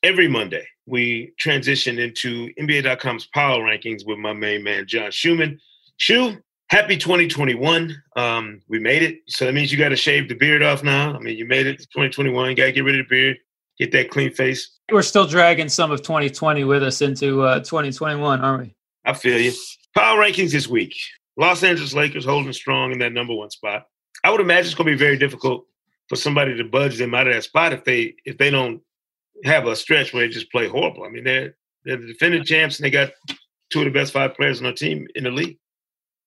every 0.03 0.29
Monday, 0.29 0.67
we 0.87 1.35
transition 1.39 1.99
into 1.99 2.49
NBA.com's 2.59 3.27
power 3.35 3.61
rankings 3.61 4.07
with 4.07 4.19
my 4.19 4.33
main 4.33 4.63
man, 4.63 4.87
John 4.87 5.11
Schuhmann. 5.11 5.61
Shu, 5.99 6.37
happy 6.71 6.97
2021. 6.97 7.95
Um, 8.17 8.63
we 8.69 8.79
made 8.79 9.03
it. 9.03 9.19
So 9.29 9.45
that 9.45 9.53
means 9.53 9.71
you 9.71 9.79
got 9.79 9.91
to 9.91 9.97
shave 9.97 10.29
the 10.29 10.35
beard 10.35 10.63
off 10.63 10.83
now. 10.83 11.15
I 11.15 11.19
mean, 11.19 11.37
you 11.37 11.45
made 11.45 11.67
it 11.67 11.79
to 11.81 11.87
2021. 11.89 12.51
You 12.51 12.57
got 12.57 12.65
to 12.65 12.73
get 12.73 12.85
rid 12.85 12.99
of 12.99 13.07
the 13.07 13.11
beard, 13.11 13.37
get 13.79 13.93
that 13.93 14.11
clean 14.11 14.33
face. 14.33 14.74
We're 14.93 15.03
still 15.03 15.27
dragging 15.27 15.69
some 15.69 15.91
of 15.91 16.03
2020 16.03 16.65
with 16.65 16.83
us 16.83 17.01
into 17.01 17.43
uh, 17.43 17.61
2021, 17.61 18.41
aren't 18.41 18.63
we? 18.65 18.75
I 19.05 19.15
feel 19.15 19.41
you. 19.41 19.53
Power 19.95 20.21
rankings 20.21 20.53
this 20.53 20.69
week. 20.69 20.95
Los 21.37 21.63
Angeles 21.63 21.95
Lakers 21.95 22.25
holding 22.25 22.53
strong 22.53 22.93
in 22.93 22.99
that 22.99 23.13
number 23.13 23.35
one 23.35 23.51
spot. 23.51 23.87
I 24.23 24.31
would 24.31 24.41
imagine 24.41 24.67
it's 24.67 24.75
going 24.75 24.87
to 24.87 24.93
be 24.93 24.99
very 24.99 25.17
difficult 25.17 25.67
for 26.09 26.17
somebody 26.17 26.57
to 26.57 26.65
budge 26.65 26.99
them 26.99 27.15
out 27.15 27.27
of 27.27 27.35
that 27.35 27.45
spot 27.45 27.73
if 27.73 27.85
they 27.85 28.15
if 28.25 28.37
they 28.39 28.51
don't 28.51 28.83
have 29.45 29.67
a 29.67 29.75
stretch 29.75 30.13
where 30.13 30.27
they 30.27 30.33
just 30.33 30.53
play 30.53 30.69
horrible. 30.69 31.05
I 31.05 31.09
mean, 31.09 31.25
they're 31.25 31.57
they're 31.85 31.97
the 31.97 32.07
defending 32.07 32.45
champs 32.45 32.79
and 32.79 32.85
they 32.85 32.91
got 32.91 33.11
two 33.71 33.81
of 33.81 33.85
the 33.87 33.91
best 33.91 34.13
five 34.13 34.35
players 34.35 34.59
on 34.59 34.65
their 34.65 34.73
team 34.73 35.09
in 35.15 35.25
the 35.25 35.31
league. 35.31 35.59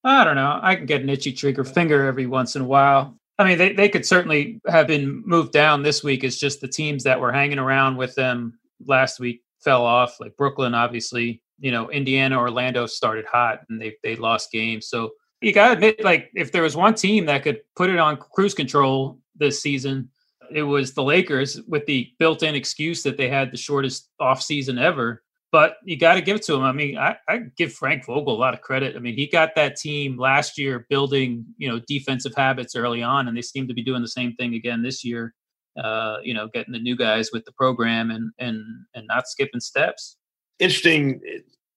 I 0.04 0.24
don't 0.24 0.36
know. 0.36 0.60
I 0.62 0.76
can 0.76 0.86
get 0.86 1.02
an 1.02 1.10
itchy 1.10 1.32
trigger 1.32 1.64
finger 1.64 2.06
every 2.06 2.28
once 2.28 2.56
in 2.56 2.62
a 2.62 2.66
while. 2.66 3.18
I 3.40 3.44
mean, 3.44 3.58
they, 3.58 3.74
they 3.74 3.90
could 3.90 4.06
certainly 4.06 4.60
have 4.68 4.88
been 4.88 5.22
moved 5.26 5.52
down 5.52 5.84
this 5.84 6.04
week. 6.04 6.24
It's 6.24 6.40
just 6.40 6.60
the 6.60 6.68
teams 6.68 7.04
that 7.04 7.20
were 7.20 7.32
hanging 7.32 7.60
around 7.60 7.98
with 7.98 8.16
them 8.16 8.58
last 8.86 9.20
week 9.20 9.44
fell 9.60 9.86
off. 9.86 10.20
Like 10.20 10.36
Brooklyn, 10.38 10.74
obviously, 10.74 11.42
you 11.60 11.72
know, 11.72 11.90
Indiana, 11.92 12.38
Orlando 12.40 12.86
started 12.88 13.26
hot 13.26 13.62
and 13.70 13.80
they 13.82 13.96
they 14.04 14.16
lost 14.16 14.52
games. 14.52 14.88
So 14.88 15.12
You 15.42 15.54
got 15.54 15.68
to 15.68 15.74
admit, 15.74 16.04
like, 16.04 16.32
if 16.34 16.52
there 16.52 16.64
was 16.64 16.76
one 16.76 16.96
team 16.96 17.26
that 17.28 17.44
could 17.44 17.62
put 17.76 17.90
it 17.90 18.00
on 18.00 18.18
cruise 18.18 18.56
control 18.56 19.20
this 19.36 19.62
season, 19.62 20.10
it 20.52 20.64
was 20.64 20.94
the 20.94 21.04
Lakers 21.04 21.62
with 21.68 21.86
the 21.86 22.12
built 22.18 22.42
in 22.42 22.56
excuse 22.56 23.04
that 23.04 23.18
they 23.18 23.30
had 23.30 23.52
the 23.52 23.58
shortest 23.58 24.10
offseason 24.20 24.82
ever. 24.82 25.24
But 25.58 25.78
you 25.84 25.98
got 25.98 26.14
to 26.14 26.22
give 26.22 26.36
it 26.36 26.44
to 26.44 26.54
him. 26.54 26.62
I 26.62 26.72
mean, 26.72 27.00
I, 27.00 27.18
I 27.28 27.40
give 27.58 27.74
Frank 27.74 28.06
Vogel 28.06 28.32
a 28.32 28.38
lot 28.38 28.54
of 28.54 28.62
credit. 28.62 28.96
I 28.96 29.00
mean, 29.00 29.16
he 29.16 29.26
got 29.26 29.56
that 29.56 29.76
team 29.76 30.16
last 30.16 30.56
year 30.56 30.86
building, 30.88 31.48
you 31.58 31.68
know, 31.68 31.82
defensive 31.88 32.36
habits 32.38 32.76
early 32.76 33.02
on, 33.02 33.28
and 33.28 33.36
they 33.36 33.42
seem 33.42 33.68
to 33.68 33.74
be 33.74 33.82
doing 33.82 34.04
the 34.04 34.08
same 34.08 34.36
thing 34.36 34.54
again 34.54 34.84
this 34.84 35.04
year. 35.04 35.34
Uh, 35.76 36.18
you 36.22 36.36
know, 36.36 36.48
getting 36.54 36.74
the 36.74 36.80
new 36.80 36.96
guys 36.96 37.32
with 37.34 37.44
the 37.46 37.52
program 37.54 38.12
and 38.12 38.32
and 38.38 38.64
and 38.94 39.08
not 39.08 39.28
skipping 39.28 39.60
steps. 39.60 40.18
Interesting. 40.60 41.20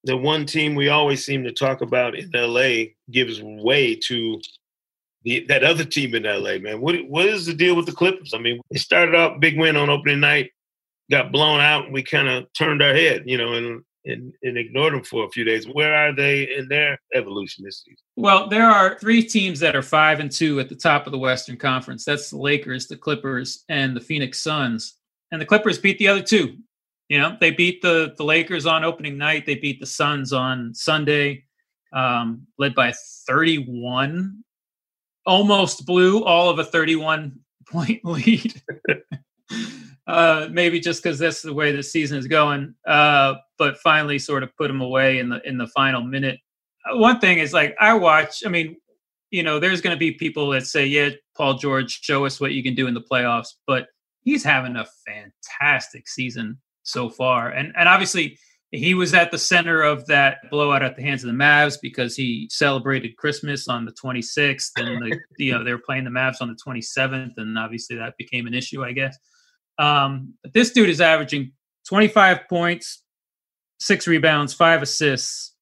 The 0.04 0.14
one 0.14 0.44
team 0.44 0.74
we 0.74 0.90
always 0.90 1.24
seem 1.24 1.42
to 1.44 1.50
talk 1.50 1.80
about 1.80 2.14
in 2.14 2.30
LA 2.34 2.90
gives 3.10 3.40
way 3.42 3.94
to 4.08 4.42
the, 5.22 5.46
that 5.48 5.64
other 5.64 5.86
team 5.86 6.14
in 6.14 6.24
LA, 6.24 6.58
man. 6.58 6.82
What 6.82 6.96
what 7.08 7.24
is 7.24 7.46
the 7.46 7.54
deal 7.54 7.76
with 7.76 7.86
the 7.86 7.92
Clippers? 7.92 8.34
I 8.34 8.40
mean, 8.40 8.60
they 8.70 8.78
started 8.78 9.14
off 9.14 9.40
big 9.40 9.58
win 9.58 9.76
on 9.76 9.88
opening 9.88 10.20
night, 10.20 10.50
got 11.10 11.32
blown 11.32 11.60
out, 11.60 11.84
and 11.84 11.94
we 11.94 12.02
kind 12.02 12.28
of 12.28 12.52
turned 12.52 12.82
our 12.82 12.94
head, 12.94 13.24
you 13.26 13.36
know, 13.36 13.54
and, 13.54 13.82
and 14.04 14.32
and 14.42 14.56
ignored 14.56 14.94
them 14.94 15.04
for 15.04 15.24
a 15.24 15.30
few 15.30 15.44
days. 15.44 15.66
Where 15.66 15.94
are 15.94 16.14
they 16.14 16.54
in 16.56 16.68
their 16.68 16.98
evolution 17.14 17.64
this 17.64 17.82
season? 17.84 18.04
Well, 18.16 18.48
there 18.48 18.68
are 18.68 18.98
three 18.98 19.22
teams 19.22 19.60
that 19.60 19.76
are 19.76 19.82
five 19.82 20.20
and 20.20 20.30
two 20.30 20.60
at 20.60 20.68
the 20.68 20.74
top 20.74 21.06
of 21.06 21.12
the 21.12 21.18
Western 21.18 21.56
Conference. 21.56 22.04
That's 22.04 22.30
the 22.30 22.38
Lakers, 22.38 22.86
the 22.86 22.96
Clippers, 22.96 23.64
and 23.68 23.94
the 23.94 24.00
Phoenix 24.00 24.40
Suns. 24.40 24.94
And 25.32 25.40
the 25.40 25.46
Clippers 25.46 25.78
beat 25.78 25.98
the 25.98 26.08
other 26.08 26.22
two. 26.22 26.56
You 27.08 27.18
know, 27.18 27.36
they 27.40 27.50
beat 27.50 27.82
the 27.82 28.14
the 28.16 28.24
Lakers 28.24 28.66
on 28.66 28.84
opening 28.84 29.18
night. 29.18 29.46
They 29.46 29.56
beat 29.56 29.80
the 29.80 29.86
Suns 29.86 30.32
on 30.32 30.74
Sunday, 30.74 31.44
um, 31.92 32.46
led 32.58 32.74
by 32.74 32.92
31 33.26 34.44
almost 35.26 35.86
blew 35.86 36.24
all 36.24 36.48
of 36.48 36.58
a 36.58 36.64
31 36.64 37.38
point 37.68 38.00
lead. 38.04 38.60
uh, 40.10 40.48
maybe 40.50 40.80
just 40.80 41.02
because 41.02 41.18
that's 41.18 41.42
the 41.42 41.54
way 41.54 41.70
the 41.72 41.82
season 41.82 42.18
is 42.18 42.26
going. 42.26 42.74
Uh, 42.86 43.34
but 43.58 43.78
finally, 43.78 44.18
sort 44.18 44.42
of 44.42 44.54
put 44.56 44.68
them 44.68 44.80
away 44.80 45.18
in 45.18 45.28
the 45.28 45.40
in 45.48 45.56
the 45.56 45.68
final 45.68 46.02
minute. 46.02 46.40
Uh, 46.90 46.96
one 46.98 47.20
thing 47.20 47.38
is 47.38 47.52
like 47.52 47.76
I 47.80 47.94
watch. 47.94 48.42
I 48.44 48.48
mean, 48.48 48.76
you 49.30 49.42
know, 49.42 49.60
there's 49.60 49.80
going 49.80 49.94
to 49.94 49.98
be 49.98 50.12
people 50.12 50.50
that 50.50 50.66
say, 50.66 50.86
"Yeah, 50.86 51.10
Paul 51.36 51.54
George, 51.54 52.00
show 52.02 52.26
us 52.26 52.40
what 52.40 52.52
you 52.52 52.62
can 52.62 52.74
do 52.74 52.86
in 52.86 52.94
the 52.94 53.00
playoffs," 53.00 53.54
but 53.66 53.86
he's 54.22 54.42
having 54.42 54.76
a 54.76 54.86
fantastic 55.06 56.08
season 56.08 56.58
so 56.82 57.08
far, 57.08 57.48
and 57.48 57.72
and 57.76 57.88
obviously 57.88 58.36
he 58.72 58.94
was 58.94 59.14
at 59.14 59.30
the 59.30 59.38
center 59.38 59.82
of 59.82 60.06
that 60.06 60.38
blowout 60.48 60.82
at 60.82 60.94
the 60.94 61.02
hands 61.02 61.24
of 61.24 61.28
the 61.28 61.36
Mavs 61.36 61.76
because 61.82 62.14
he 62.14 62.48
celebrated 62.52 63.16
Christmas 63.16 63.66
on 63.66 63.84
the 63.84 63.92
26th, 63.92 64.70
and 64.76 65.02
the, 65.04 65.18
you 65.38 65.52
know 65.52 65.62
they 65.62 65.72
were 65.72 65.82
playing 65.84 66.04
the 66.04 66.10
Mavs 66.10 66.40
on 66.40 66.48
the 66.48 66.58
27th, 66.66 67.34
and 67.36 67.56
obviously 67.56 67.96
that 67.96 68.16
became 68.18 68.48
an 68.48 68.54
issue, 68.54 68.82
I 68.82 68.92
guess. 68.92 69.16
Um, 69.80 70.34
but 70.42 70.52
this 70.52 70.70
dude 70.72 70.90
is 70.90 71.00
averaging 71.00 71.52
25 71.88 72.48
points, 72.48 73.02
six 73.80 74.06
rebounds, 74.06 74.52
five 74.52 74.82
assists, 74.82 75.54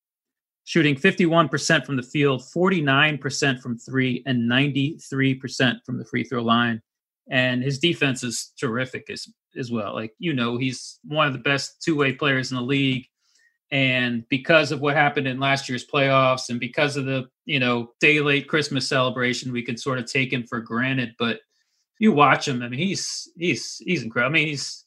shooting 0.64 0.96
51% 0.96 1.86
from 1.86 1.96
the 1.96 2.02
field, 2.02 2.42
49% 2.54 3.62
from 3.62 3.78
three, 3.78 4.22
and 4.26 4.50
93% 4.50 5.78
from 5.86 5.98
the 5.98 6.04
free 6.04 6.24
throw 6.24 6.42
line. 6.42 6.82
And 7.30 7.62
his 7.62 7.78
defense 7.78 8.24
is 8.24 8.52
terrific 8.58 9.08
as 9.08 9.26
as 9.56 9.70
well. 9.70 9.94
Like 9.94 10.12
you 10.18 10.32
know, 10.32 10.56
he's 10.56 10.98
one 11.04 11.26
of 11.26 11.32
the 11.32 11.38
best 11.38 11.82
two 11.82 11.96
way 11.96 12.12
players 12.12 12.50
in 12.50 12.56
the 12.56 12.62
league. 12.62 13.06
And 13.70 14.24
because 14.30 14.72
of 14.72 14.80
what 14.80 14.94
happened 14.94 15.28
in 15.28 15.38
last 15.38 15.68
year's 15.68 15.86
playoffs, 15.86 16.48
and 16.48 16.58
because 16.58 16.96
of 16.96 17.04
the 17.04 17.28
you 17.44 17.60
know 17.60 17.92
day 18.00 18.20
late 18.20 18.48
Christmas 18.48 18.88
celebration, 18.88 19.52
we 19.52 19.62
can 19.62 19.76
sort 19.76 19.98
of 19.98 20.10
take 20.10 20.32
him 20.32 20.44
for 20.46 20.60
granted. 20.60 21.14
But 21.18 21.40
you 21.98 22.12
watch 22.12 22.46
him, 22.46 22.62
I 22.62 22.68
mean, 22.68 22.80
he's 22.80 23.30
he's 23.36 23.76
he's 23.84 24.02
incredible. 24.02 24.32
I 24.32 24.38
mean, 24.38 24.48
he's 24.48 24.84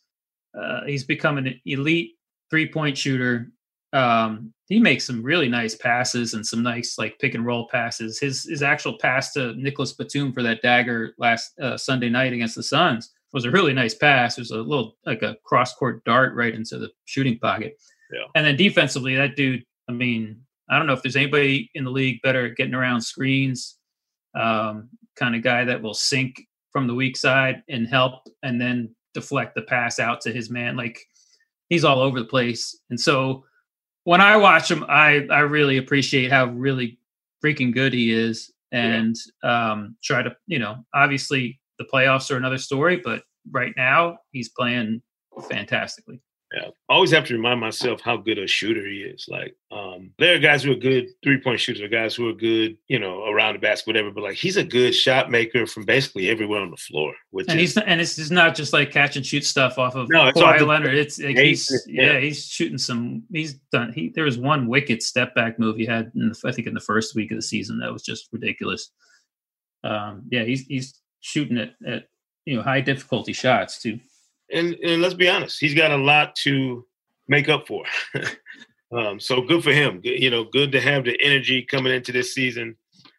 uh, 0.59 0.81
he's 0.85 1.03
become 1.03 1.37
an 1.37 1.59
elite 1.65 2.11
three 2.49 2.67
point 2.67 2.97
shooter. 2.97 3.51
Um, 3.93 4.53
he 4.67 4.79
makes 4.79 5.05
some 5.05 5.21
really 5.21 5.49
nice 5.49 5.75
passes 5.75 6.33
and 6.33 6.45
some 6.45 6.63
nice 6.63 6.97
like 6.97 7.19
pick 7.19 7.35
and 7.35 7.45
roll 7.45 7.67
passes. 7.67 8.19
His 8.19 8.43
his 8.43 8.63
actual 8.63 8.97
pass 8.97 9.33
to 9.33 9.53
Nicolas 9.55 9.93
Batum 9.93 10.31
for 10.31 10.43
that 10.43 10.61
dagger 10.61 11.13
last 11.17 11.59
uh, 11.59 11.77
Sunday 11.77 12.09
night 12.09 12.33
against 12.33 12.55
the 12.55 12.63
Suns 12.63 13.11
was 13.33 13.45
a 13.45 13.51
really 13.51 13.73
nice 13.73 13.93
pass. 13.93 14.37
It 14.37 14.41
was 14.41 14.51
a 14.51 14.57
little 14.57 14.97
like 15.05 15.21
a 15.21 15.37
cross 15.43 15.73
court 15.73 16.03
dart 16.05 16.33
right 16.35 16.53
into 16.53 16.77
the 16.77 16.89
shooting 17.05 17.39
pocket. 17.39 17.77
Yeah. 18.13 18.25
And 18.35 18.45
then 18.45 18.57
defensively, 18.57 19.15
that 19.15 19.35
dude, 19.35 19.63
I 19.89 19.93
mean, 19.93 20.41
I 20.69 20.77
don't 20.77 20.87
know 20.87 20.93
if 20.93 21.01
there's 21.01 21.15
anybody 21.15 21.69
in 21.75 21.83
the 21.83 21.91
league 21.91 22.21
better 22.21 22.47
at 22.47 22.55
getting 22.55 22.73
around 22.73 23.01
screens, 23.01 23.77
um, 24.35 24.89
kind 25.15 25.35
of 25.35 25.43
guy 25.43 25.65
that 25.65 25.81
will 25.81 25.93
sink 25.93 26.41
from 26.71 26.87
the 26.87 26.95
weak 26.95 27.17
side 27.17 27.63
and 27.69 27.87
help 27.87 28.27
and 28.43 28.59
then 28.59 28.93
deflect 29.13 29.55
the 29.55 29.61
pass 29.61 29.99
out 29.99 30.21
to 30.21 30.31
his 30.31 30.49
man. 30.49 30.75
Like 30.77 30.99
he's 31.69 31.83
all 31.83 31.99
over 31.99 32.19
the 32.19 32.25
place. 32.25 32.77
And 32.89 32.99
so 32.99 33.45
when 34.03 34.21
I 34.21 34.37
watch 34.37 34.71
him, 34.71 34.85
I, 34.87 35.27
I 35.29 35.39
really 35.39 35.77
appreciate 35.77 36.31
how 36.31 36.45
really 36.45 36.99
freaking 37.43 37.73
good 37.73 37.93
he 37.93 38.11
is 38.11 38.51
and 38.71 39.15
yeah. 39.43 39.71
um, 39.71 39.95
try 40.03 40.23
to, 40.23 40.35
you 40.47 40.59
know, 40.59 40.77
obviously 40.93 41.59
the 41.77 41.85
playoffs 41.85 42.31
are 42.31 42.37
another 42.37 42.57
story, 42.57 42.97
but 42.97 43.23
right 43.51 43.73
now 43.75 44.17
he's 44.31 44.49
playing 44.49 45.01
fantastically. 45.49 46.21
Yeah, 46.53 46.67
I 46.89 46.93
always 46.93 47.11
have 47.11 47.25
to 47.27 47.33
remind 47.33 47.61
myself 47.61 48.01
how 48.01 48.17
good 48.17 48.37
a 48.37 48.45
shooter 48.45 48.85
he 48.85 49.03
is. 49.03 49.25
Like, 49.29 49.55
um, 49.71 50.11
there 50.19 50.35
are 50.35 50.39
guys 50.39 50.63
who 50.63 50.73
are 50.73 50.75
good 50.75 51.07
three 51.23 51.39
point 51.39 51.61
shooters, 51.61 51.89
guys 51.89 52.13
who 52.13 52.27
are 52.27 52.33
good, 52.33 52.77
you 52.89 52.99
know, 52.99 53.23
around 53.23 53.53
the 53.53 53.59
basket, 53.59 53.87
whatever. 53.87 54.11
But 54.11 54.23
like, 54.23 54.35
he's 54.35 54.57
a 54.57 54.63
good 54.63 54.93
shot 54.93 55.31
maker 55.31 55.65
from 55.65 55.85
basically 55.85 56.29
everywhere 56.29 56.59
on 56.59 56.69
the 56.69 56.75
floor. 56.75 57.13
Which 57.29 57.47
and 57.47 57.57
is, 57.57 57.75
he's 57.75 57.83
and 57.85 58.01
it's 58.01 58.17
just 58.17 58.31
not 58.31 58.53
just 58.53 58.73
like 58.73 58.91
catch 58.91 59.15
and 59.15 59.25
shoot 59.25 59.45
stuff 59.45 59.77
off 59.77 59.95
of 59.95 60.09
no, 60.09 60.27
it's 60.27 60.37
Kawhi 60.37 60.67
Leonard. 60.67 60.95
It's 60.95 61.19
like 61.19 61.37
he's 61.37 61.71
yeah. 61.87 62.13
yeah. 62.13 62.19
he's 62.19 62.45
shooting 62.45 62.77
some. 62.77 63.23
He's 63.31 63.53
done. 63.71 63.93
He 63.93 64.09
there 64.09 64.25
was 64.25 64.37
one 64.37 64.67
wicked 64.67 65.01
step 65.01 65.33
back 65.33 65.57
move 65.57 65.77
he 65.77 65.85
had, 65.85 66.11
in 66.15 66.29
the, 66.29 66.41
I 66.43 66.51
think, 66.51 66.67
in 66.67 66.73
the 66.73 66.81
first 66.81 67.15
week 67.15 67.31
of 67.31 67.37
the 67.37 67.41
season 67.41 67.79
that 67.79 67.93
was 67.93 68.03
just 68.03 68.27
ridiculous. 68.33 68.91
Um, 69.85 70.23
yeah, 70.29 70.43
he's 70.43 70.65
he's 70.65 70.99
shooting 71.21 71.57
at, 71.57 71.75
at 71.87 72.09
you 72.43 72.57
know 72.57 72.61
high 72.61 72.81
difficulty 72.81 73.31
shots 73.31 73.81
too. 73.81 74.01
And 74.53 74.75
and 74.83 75.01
let's 75.01 75.13
be 75.13 75.29
honest, 75.29 75.59
he's 75.59 75.73
got 75.73 75.91
a 75.91 75.97
lot 75.97 76.35
to 76.43 76.85
make 77.27 77.49
up 77.49 77.67
for. 77.67 77.85
um, 78.97 79.19
so 79.19 79.41
good 79.41 79.63
for 79.63 79.71
him. 79.71 80.01
You 80.03 80.29
know, 80.29 80.43
good 80.43 80.71
to 80.73 80.81
have 80.81 81.05
the 81.05 81.17
energy 81.21 81.63
coming 81.63 81.93
into 81.93 82.11
this 82.11 82.33
season 82.33 82.75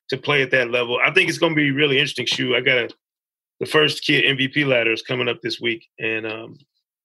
to 0.09 0.16
play 0.16 0.42
at 0.42 0.51
that 0.51 0.71
level. 0.71 0.99
I 1.03 1.12
think 1.12 1.29
it's 1.29 1.38
going 1.38 1.53
to 1.53 1.57
be 1.57 1.71
really 1.71 1.99
interesting. 1.99 2.27
Shu, 2.27 2.55
I 2.55 2.61
got 2.61 2.79
a, 2.79 2.88
the 3.61 3.66
first 3.66 4.03
Kia 4.03 4.35
MVP 4.35 4.66
ladder 4.66 4.92
is 4.92 5.03
coming 5.03 5.29
up 5.29 5.40
this 5.42 5.61
week, 5.61 5.88
and 5.99 6.27
um, 6.27 6.59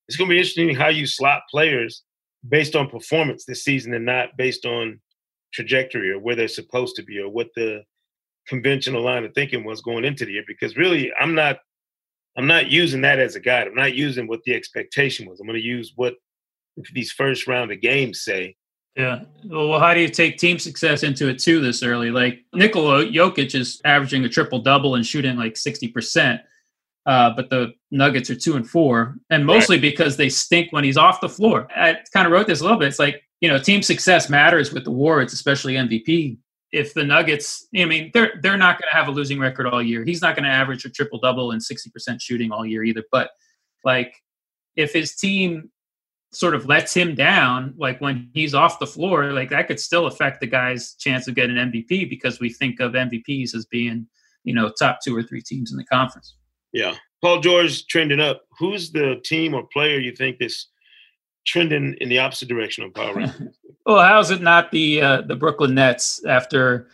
it's 0.08 0.18
going 0.18 0.30
to 0.30 0.34
be 0.34 0.40
interesting 0.40 0.76
how 0.76 0.90
you 0.90 1.06
slot 1.06 1.42
players 1.50 2.04
based 2.48 2.76
on 2.76 2.90
performance 2.90 3.46
this 3.46 3.64
season 3.64 3.94
and 3.94 4.06
not 4.06 4.38
based 4.38 4.66
on 4.66 5.00
trajectory 5.54 6.12
or 6.12 6.20
where 6.20 6.36
they're 6.36 6.48
supposed 6.48 6.96
to 6.96 7.04
be 7.04 7.20
or 7.20 7.30
what 7.30 7.50
the 7.56 7.84
conventional 8.48 9.04
line 9.04 9.26
of 9.26 9.34
thinking 9.34 9.64
was 9.64 9.82
going 9.82 10.06
into 10.06 10.26
the 10.26 10.32
year 10.34 10.44
because 10.48 10.78
really 10.78 11.12
I'm 11.20 11.36
not 11.36 11.58
I'm 12.38 12.48
not 12.48 12.70
using 12.70 13.02
that 13.02 13.20
as 13.20 13.36
a 13.36 13.40
guide. 13.40 13.68
I'm 13.68 13.76
not 13.76 13.96
using 13.96 14.28
what 14.28 14.44
the 14.44 14.54
expectation 14.54 15.28
was. 15.28 15.40
I'm 15.40 15.48
going 15.48 15.60
to 15.60 15.66
use 15.66 15.94
what 15.96 16.16
these 16.94 17.12
first 17.12 17.48
round 17.48 17.72
of 17.72 17.82
games 17.82 18.22
say. 18.22 18.56
Yeah. 18.96 19.22
Well, 19.46 19.80
how 19.80 19.94
do 19.94 20.00
you 20.00 20.10
take 20.10 20.38
team 20.38 20.58
success 20.60 21.04
into 21.04 21.28
it 21.30 21.40
too 21.40 21.60
this 21.62 21.84
early? 21.84 22.12
Like 22.12 22.40
Nikola 22.54 23.06
Jokic 23.06 23.54
is 23.56 23.82
averaging 23.86 24.24
a 24.26 24.30
triple 24.30 24.60
double 24.60 24.96
and 24.96 25.06
shooting 25.06 25.36
like 25.36 25.54
60%. 25.54 26.40
Uh, 27.06 27.32
but 27.36 27.50
the 27.50 27.74
Nuggets 27.90 28.30
are 28.30 28.36
two 28.36 28.58
and 28.58 28.70
four, 28.70 29.16
and 29.30 29.46
mostly 29.46 29.78
right. 29.78 29.82
because 29.82 30.18
they 30.18 30.28
stink 30.28 30.74
when 30.74 30.84
he's 30.84 30.98
off 30.98 31.22
the 31.22 31.30
floor. 31.30 31.66
I 31.74 31.96
kind 32.12 32.28
of 32.28 32.34
wrote 32.34 32.48
this 32.48 32.60
a 32.60 32.64
little 32.64 32.78
bit. 32.78 32.90
It's 32.90 33.00
like, 33.00 33.24
you 33.40 33.48
know, 33.48 33.58
team 33.58 33.82
success 33.82 34.30
matters 34.30 34.74
with 34.74 34.84
the 34.84 34.92
awards, 34.92 35.32
especially 35.32 35.76
MVP 35.76 36.38
if 36.72 36.94
the 36.94 37.04
Nuggets, 37.04 37.68
I 37.76 37.86
mean, 37.86 38.12
they're 38.14 38.34
they're 38.42 38.58
not 38.58 38.80
going 38.80 38.90
to 38.92 38.96
have 38.96 39.08
a 39.08 39.12
losing 39.12 39.40
record 39.40 39.68
all 39.68 39.82
year. 39.82 40.04
He's 40.04 40.22
not 40.22 40.36
going 40.36 40.44
to 40.44 40.50
average 40.50 40.86
a 40.86 40.90
triple 40.90 41.20
double 41.20 41.52
and 41.52 41.62
sixty 41.64 41.90
percent 41.90 42.22
shooting 42.22 42.52
all 42.52 42.66
year 42.66 42.84
either. 42.84 43.04
But 43.12 43.32
like, 43.84 44.16
if 44.76 44.94
his 44.94 45.16
team 45.16 45.72
sort 46.34 46.54
of 46.54 46.66
lets 46.66 46.94
him 46.94 47.16
down, 47.16 47.74
like 47.78 48.02
when 48.02 48.30
he's 48.34 48.54
off 48.54 48.80
the 48.80 48.88
floor, 48.88 49.32
like 49.32 49.50
that 49.50 49.68
could 49.68 49.80
still 49.80 50.08
affect 50.08 50.42
the 50.42 50.48
guy's 50.48 50.94
chance 50.96 51.28
of 51.28 51.36
getting 51.36 51.58
an 51.58 51.72
MVP 51.72 52.10
because 52.10 52.40
we 52.40 52.50
think 52.50 52.80
of 52.82 52.92
MVPs 52.92 53.56
as 53.56 53.66
being, 53.66 54.06
you 54.44 54.54
know, 54.54 54.72
top 54.78 55.00
two 55.04 55.16
or 55.16 55.24
three 55.24 55.42
teams 55.42 55.72
in 55.72 55.78
the 55.78 55.86
conference. 55.86 56.36
Yeah, 56.74 56.96
Paul 57.22 57.40
George 57.40 57.88
trending 57.88 58.20
up. 58.20 58.44
Who's 58.60 58.92
the 58.92 59.22
team 59.24 59.54
or 59.54 59.66
player 59.72 60.00
you 60.00 60.12
think 60.12 60.38
is 60.42 60.68
trending 61.46 61.96
in 62.02 62.10
the 62.10 62.20
opposite 62.20 62.50
direction 62.50 62.84
of 62.84 62.94
power 62.94 63.16
rankings? 63.16 63.54
well, 63.88 64.06
how's 64.06 64.32
it 64.32 64.42
not 64.42 64.70
the 64.72 65.02
uh, 65.02 65.22
the 65.22 65.36
Brooklyn 65.36 65.74
Nets 65.74 66.24
after 66.26 66.90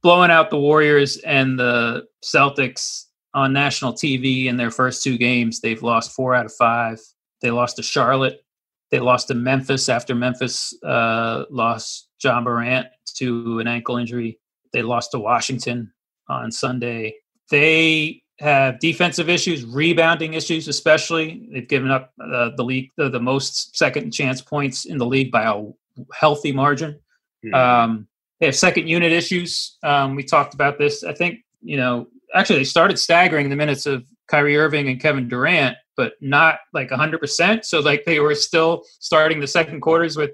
blowing 0.00 0.30
out 0.30 0.48
the 0.48 0.58
Warriors 0.58 1.16
and 1.18 1.58
the 1.58 2.06
Celtics 2.22 3.06
on 3.34 3.52
national 3.52 3.92
TV 3.92 4.46
in 4.46 4.56
their 4.56 4.70
first 4.70 5.02
two 5.02 5.18
games? 5.18 5.60
They've 5.60 5.82
lost 5.82 6.12
four 6.12 6.36
out 6.36 6.46
of 6.46 6.54
five. 6.54 7.00
They 7.42 7.50
lost 7.50 7.76
to 7.76 7.82
Charlotte. 7.82 8.44
They 8.92 9.00
lost 9.00 9.26
to 9.28 9.34
Memphis 9.34 9.88
after 9.88 10.14
Memphis 10.14 10.72
uh, 10.84 11.46
lost 11.50 12.10
Ja 12.22 12.40
Morant 12.40 12.86
to 13.16 13.58
an 13.58 13.66
ankle 13.66 13.96
injury. 13.96 14.38
They 14.72 14.82
lost 14.82 15.10
to 15.10 15.18
Washington 15.18 15.92
on 16.28 16.52
Sunday. 16.52 17.16
They 17.50 18.22
have 18.38 18.78
defensive 18.78 19.28
issues, 19.28 19.64
rebounding 19.64 20.34
issues, 20.34 20.68
especially. 20.68 21.48
They've 21.52 21.66
given 21.66 21.90
up 21.90 22.12
uh, 22.20 22.50
the 22.56 22.62
league 22.62 22.90
the, 22.96 23.08
the, 23.08 23.18
most 23.18 23.76
second 23.76 24.12
chance 24.12 24.40
points 24.40 24.84
in 24.84 24.98
the 24.98 25.06
league 25.06 25.32
by 25.32 25.44
a 25.44 25.64
healthy 26.12 26.52
margin. 26.52 27.00
Mm-hmm. 27.44 27.54
Um, 27.54 28.08
they 28.40 28.46
have 28.46 28.56
second 28.56 28.88
unit 28.88 29.12
issues. 29.12 29.76
Um, 29.82 30.14
we 30.14 30.22
talked 30.22 30.54
about 30.54 30.78
this. 30.78 31.04
I 31.04 31.12
think 31.12 31.40
you 31.62 31.76
know 31.76 32.06
actually 32.34 32.58
they 32.58 32.64
started 32.64 32.98
staggering 32.98 33.48
the 33.48 33.56
minutes 33.56 33.86
of 33.86 34.04
Kyrie 34.28 34.56
Irving 34.56 34.88
and 34.88 35.00
Kevin 35.00 35.28
Durant, 35.28 35.76
but 35.96 36.14
not 36.20 36.58
like 36.72 36.90
100%. 36.90 37.64
So 37.64 37.80
like 37.80 38.04
they 38.04 38.20
were 38.20 38.34
still 38.34 38.82
starting 39.00 39.40
the 39.40 39.46
second 39.46 39.80
quarters 39.80 40.16
with 40.16 40.30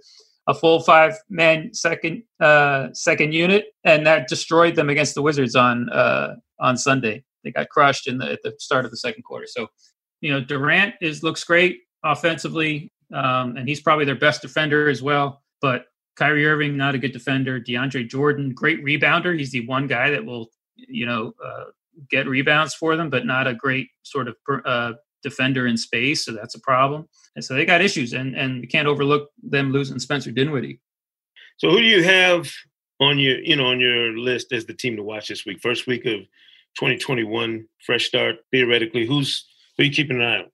a 0.49 0.55
full 0.55 0.81
five 0.81 1.17
man 1.31 1.73
second 1.73 2.23
uh, 2.41 2.89
second 2.93 3.33
unit, 3.33 3.67
and 3.85 4.07
that 4.07 4.29
destroyed 4.29 4.75
them 4.75 4.91
against 4.91 5.15
the 5.15 5.23
Wizards 5.23 5.55
on 5.55 5.89
uh, 5.91 6.35
on 6.59 6.77
Sunday. 6.77 7.25
They 7.45 7.53
got 7.53 7.69
crushed 7.69 8.09
in 8.09 8.19
the 8.19 8.33
at 8.33 8.41
the 8.43 8.55
start 8.59 8.85
of 8.85 8.91
the 8.91 8.97
second 8.97 9.23
quarter. 9.23 9.47
So, 9.47 9.69
you 10.21 10.33
know, 10.33 10.41
Durant 10.41 10.95
is 11.01 11.23
looks 11.23 11.45
great 11.45 11.79
offensively, 12.05 12.91
um, 13.15 13.57
and 13.57 13.69
he's 13.69 13.81
probably 13.81 14.05
their 14.05 14.17
best 14.17 14.43
defender 14.43 14.89
as 14.89 15.01
well. 15.01 15.43
But 15.63 15.87
Kyrie 16.17 16.47
Irving, 16.47 16.77
not 16.77 16.95
a 16.95 16.99
good 16.99 17.13
defender. 17.13 17.59
DeAndre 17.59 18.09
Jordan, 18.09 18.53
great 18.53 18.85
rebounder. 18.85 19.39
He's 19.39 19.53
the 19.53 19.67
one 19.67 19.87
guy 19.87 20.11
that 20.11 20.25
will, 20.25 20.51
you 20.77 21.07
know, 21.07 21.33
uh, 21.43 21.65
get 22.11 22.27
rebounds 22.27 22.75
for 22.75 22.97
them, 22.97 23.09
but 23.09 23.25
not 23.25 23.47
a 23.47 23.55
great 23.55 23.89
sort 24.03 24.29
of 24.29 24.37
uh, 24.67 24.93
defender 25.23 25.67
in 25.67 25.77
space. 25.77 26.25
So 26.25 26.33
that's 26.33 26.55
a 26.55 26.61
problem. 26.61 27.09
And 27.37 27.45
so 27.45 27.55
they 27.55 27.65
got 27.65 27.81
issues, 27.81 28.13
and 28.13 28.37
and 28.37 28.61
we 28.61 28.67
can't 28.67 28.89
overlook 28.89 29.31
them 29.43 29.73
losing 29.73 29.99
Spencer 29.99 30.31
Dinwiddie. 30.31 30.81
So 31.57 31.71
who 31.71 31.79
do 31.79 31.85
you 31.85 32.03
have 32.03 32.51
on 33.01 33.19
your 33.19 33.39
you 33.39 33.57
know 33.57 33.67
on 33.67 33.81
your 33.81 34.17
list 34.19 34.53
as 34.53 34.67
the 34.67 34.75
team 34.75 34.97
to 34.97 35.03
watch 35.03 35.29
this 35.29 35.47
week? 35.47 35.61
First 35.61 35.87
week 35.87 36.05
of 36.05 36.21
2021, 36.79 37.67
fresh 37.85 38.07
start. 38.07 38.37
Theoretically, 38.51 39.07
who's 39.07 39.47
who 39.77 39.83
are 39.83 39.87
you 39.87 39.93
keeping 39.93 40.21
an 40.21 40.23
eye 40.23 40.39
on? 40.39 40.51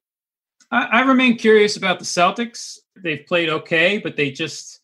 I, 0.71 0.99
I 0.99 1.01
remain 1.03 1.37
curious 1.37 1.77
about 1.77 1.99
the 1.99 2.05
Celtics. 2.05 2.79
They've 2.97 3.25
played 3.27 3.49
okay, 3.49 3.99
but 3.99 4.17
they 4.17 4.31
just 4.31 4.78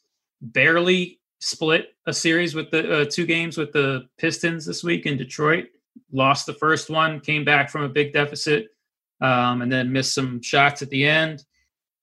barely 0.52 1.20
split 1.40 1.88
a 2.06 2.12
series 2.12 2.54
with 2.54 2.70
the 2.70 3.00
uh, 3.00 3.04
two 3.04 3.26
games 3.26 3.56
with 3.56 3.72
the 3.72 4.08
Pistons 4.18 4.64
this 4.66 4.84
week 4.84 5.06
in 5.06 5.16
Detroit. 5.16 5.66
Lost 6.12 6.46
the 6.46 6.54
first 6.54 6.90
one, 6.90 7.20
came 7.20 7.44
back 7.44 7.70
from 7.70 7.82
a 7.82 7.88
big 7.88 8.12
deficit, 8.12 8.68
um, 9.20 9.62
and 9.62 9.70
then 9.70 9.92
missed 9.92 10.14
some 10.14 10.42
shots 10.42 10.82
at 10.82 10.90
the 10.90 11.04
end. 11.04 11.44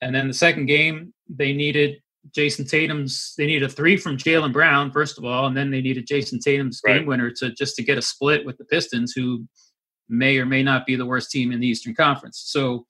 And 0.01 0.15
then 0.15 0.27
the 0.27 0.33
second 0.33 0.65
game, 0.65 1.13
they 1.29 1.53
needed 1.53 2.01
Jayson 2.35 2.65
Tatum's. 2.65 3.33
They 3.37 3.45
needed 3.45 3.69
a 3.69 3.73
three 3.73 3.97
from 3.97 4.17
Jaylen 4.17 4.53
Brown 4.53 4.91
first 4.91 5.17
of 5.17 5.25
all, 5.25 5.47
and 5.47 5.57
then 5.57 5.71
they 5.71 5.81
needed 5.81 6.07
Jayson 6.07 6.39
Tatum's 6.39 6.81
right. 6.85 6.99
game 6.99 7.07
winner 7.07 7.31
to 7.37 7.51
just 7.51 7.75
to 7.75 7.83
get 7.83 7.97
a 7.97 8.01
split 8.01 8.45
with 8.45 8.57
the 8.57 8.65
Pistons, 8.65 9.13
who 9.13 9.47
may 10.07 10.37
or 10.37 10.45
may 10.45 10.63
not 10.63 10.85
be 10.85 10.95
the 10.95 11.05
worst 11.05 11.31
team 11.31 11.51
in 11.51 11.59
the 11.59 11.67
Eastern 11.67 11.95
Conference. 11.95 12.43
So 12.45 12.85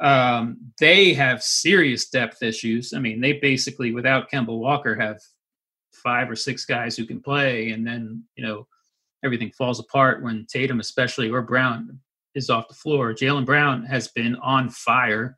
um, 0.00 0.58
they 0.78 1.12
have 1.12 1.42
serious 1.42 2.08
depth 2.08 2.42
issues. 2.42 2.92
I 2.94 2.98
mean, 2.98 3.20
they 3.20 3.34
basically 3.34 3.92
without 3.92 4.30
Kemba 4.30 4.56
Walker 4.56 4.94
have 4.94 5.20
five 5.92 6.30
or 6.30 6.36
six 6.36 6.64
guys 6.64 6.96
who 6.96 7.04
can 7.04 7.20
play, 7.20 7.70
and 7.70 7.86
then 7.86 8.24
you 8.34 8.44
know 8.44 8.66
everything 9.24 9.52
falls 9.52 9.78
apart 9.78 10.22
when 10.22 10.46
Tatum, 10.50 10.80
especially 10.80 11.30
or 11.30 11.42
Brown, 11.42 11.98
is 12.34 12.50
off 12.50 12.68
the 12.68 12.74
floor. 12.74 13.12
Jaylen 13.12 13.44
Brown 13.44 13.84
has 13.84 14.08
been 14.08 14.36
on 14.36 14.70
fire. 14.70 15.36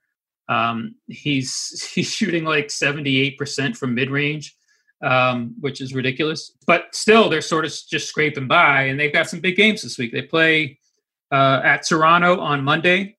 Um, 0.49 0.95
he's 1.09 1.91
he's 1.95 2.13
shooting 2.13 2.45
like 2.45 2.69
78% 2.69 3.77
from 3.77 3.95
mid 3.95 4.11
range, 4.11 4.55
um, 5.03 5.55
which 5.61 5.81
is 5.81 5.95
ridiculous. 5.95 6.53
But 6.67 6.95
still, 6.95 7.29
they're 7.29 7.41
sort 7.41 7.65
of 7.65 7.73
just 7.91 8.09
scraping 8.09 8.47
by, 8.47 8.85
and 8.85 8.99
they've 8.99 9.13
got 9.13 9.29
some 9.29 9.41
big 9.41 9.57
games 9.57 9.83
this 9.83 9.99
week. 9.99 10.13
They 10.13 10.23
play 10.23 10.79
uh, 11.33 11.63
at 11.65 11.87
Toronto 11.87 12.39
on 12.39 12.63
Monday, 12.63 13.17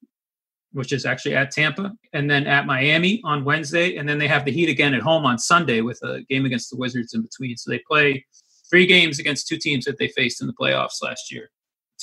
which 0.74 0.92
is 0.92 1.06
actually 1.06 1.36
at 1.36 1.52
Tampa, 1.52 1.94
and 2.14 2.30
then 2.30 2.46
at 2.46 2.66
Miami 2.66 3.22
on 3.24 3.46
Wednesday, 3.46 3.96
and 3.96 4.08
then 4.08 4.18
they 4.18 4.28
have 4.28 4.46
the 4.46 4.52
Heat 4.52 4.70
again 4.70 4.94
at 4.94 5.02
home 5.02 5.26
on 5.26 5.40
Sunday 5.40 5.82
with 5.82 6.02
a 6.04 6.22
game 6.30 6.46
against 6.46 6.70
the 6.70 6.78
Wizards 6.78 7.14
in 7.14 7.22
between. 7.22 7.56
So 7.58 7.72
they 7.72 7.80
play 7.88 8.26
three 8.70 8.86
games 8.86 9.20
against 9.20 9.48
two 9.48 9.58
teams 9.58 9.86
that 9.86 9.98
they 9.98 10.10
faced 10.10 10.42
in 10.42 10.48
the 10.48 10.54
playoffs 10.54 11.02
last 11.02 11.32
year 11.32 11.50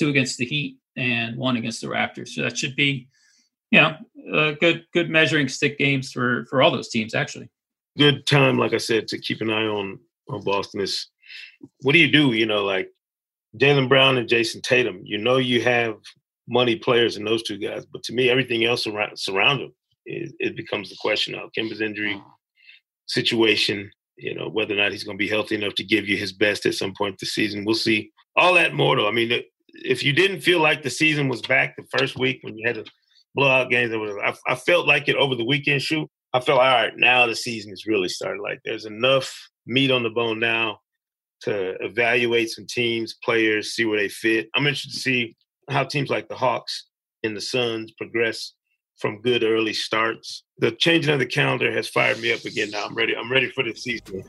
two 0.01 0.09
against 0.09 0.39
the 0.39 0.47
Heat 0.47 0.79
and 0.97 1.37
one 1.37 1.57
against 1.57 1.81
the 1.81 1.87
Raptors. 1.87 2.29
So 2.29 2.43
that 2.43 2.57
should 2.57 2.75
be, 2.75 3.09
you 3.71 3.81
know, 3.81 3.97
uh, 4.33 4.53
good 4.61 4.85
good 4.93 5.11
measuring 5.11 5.49
stick 5.49 5.79
games 5.79 6.11
for 6.11 6.47
for 6.47 6.63
all 6.63 6.71
those 6.71 6.89
teams 6.89 7.15
actually. 7.15 7.49
Good 7.99 8.27
time, 8.27 8.59
like 8.59 8.73
I 8.73 8.79
said, 8.79 9.09
to 9.09 9.19
keep 9.19 9.41
an 9.41 9.51
eye 9.51 9.67
on 9.67 9.99
on 10.29 10.43
Boston 10.43 10.81
is 10.81 11.09
what 11.83 11.93
do 11.93 11.99
you 11.99 12.11
do? 12.11 12.33
You 12.33 12.47
know, 12.47 12.65
like 12.65 12.89
Jaylen 13.57 13.89
Brown 13.89 14.19
and 14.19 14.29
Jayson 14.29 14.63
Tatum. 14.63 15.03
You 15.05 15.19
know, 15.19 15.37
you 15.37 15.63
have 15.63 15.97
money 16.51 16.77
players 16.77 17.17
in 17.17 17.25
those 17.25 17.43
two 17.43 17.57
guys, 17.57 17.87
but 17.87 18.03
to 18.03 18.13
me, 18.13 18.29
everything 18.29 18.65
else 18.65 18.87
around 18.87 19.19
surround 19.19 19.61
them 19.61 19.75
it, 20.05 20.33
it 20.39 20.57
becomes 20.57 20.91
the 20.91 20.97
question 21.01 21.35
of 21.35 21.51
Kemba's 21.57 21.81
injury 21.81 22.17
oh. 22.17 22.35
situation 23.07 23.91
you 24.21 24.35
know, 24.35 24.49
whether 24.49 24.75
or 24.75 24.77
not 24.77 24.93
he's 24.93 25.05
going 25.05 25.17
to 25.17 25.23
be 25.23 25.29
healthy 25.29 25.55
enough 25.55 25.75
to 25.75 25.85
give 25.85 26.07
you 26.07 26.17
his 26.17 26.33
best 26.33 26.67
at 26.67 26.75
some 26.75 26.93
point 26.97 27.19
this 27.19 27.35
season. 27.35 27.65
We'll 27.65 27.75
see. 27.75 28.13
All 28.37 28.55
that 28.55 28.75
more, 28.75 28.97
though. 28.97 29.09
I 29.09 29.13
mean, 29.13 29.43
if 29.69 30.05
you 30.05 30.13
didn't 30.13 30.41
feel 30.41 30.61
like 30.61 30.83
the 30.83 30.91
season 30.91 31.29
was 31.29 31.43
back 31.43 31.75
the 31.77 31.99
first 31.99 32.19
week 32.19 32.39
when 32.43 32.57
you 32.57 32.67
had 32.67 32.77
the 32.77 32.87
blowout 33.35 33.71
games, 33.71 33.93
I, 33.95 34.35
I 34.47 34.55
felt 34.55 34.87
like 34.87 35.09
it 35.09 35.17
over 35.17 35.35
the 35.35 35.45
weekend 35.45 35.83
shoot. 35.83 36.09
I 36.33 36.41
felt 36.41 36.61
all 36.61 36.67
right. 36.67 36.93
Now 36.97 37.27
the 37.27 37.35
season 37.35 37.73
is 37.73 37.87
really 37.87 38.09
started. 38.09 38.43
Like 38.43 38.61
there's 38.65 38.85
enough 38.85 39.35
meat 39.67 39.91
on 39.91 40.03
the 40.03 40.11
bone 40.11 40.39
now 40.39 40.79
to 41.43 41.83
evaluate 41.83 42.51
some 42.51 42.67
teams, 42.67 43.17
players, 43.25 43.73
see 43.73 43.87
where 43.87 43.99
they 43.99 44.09
fit. 44.09 44.49
I'm 44.55 44.67
interested 44.67 44.93
to 44.93 45.01
see 45.01 45.35
how 45.71 45.85
teams 45.85 46.11
like 46.11 46.29
the 46.29 46.37
Hawks 46.37 46.87
and 47.23 47.37
the 47.37 47.41
Suns 47.41 47.93
progress 47.93 48.55
from 48.99 49.23
good 49.23 49.43
early 49.43 49.73
starts. 49.73 50.45
The 50.59 50.73
changing 50.73 51.13
of 51.13 51.19
the 51.19 51.27
calendar 51.27 51.73
has 51.73 51.89
fired 51.89 52.21
me 52.21 52.33
up 52.33 52.45
again. 52.45 52.71
Now 52.71 52.85
I'm 52.85 52.95
ready. 52.95 53.17
I'm 53.17 53.33
ready 53.33 53.51
for 53.51 53.65
the 53.65 53.75
season 53.75 54.25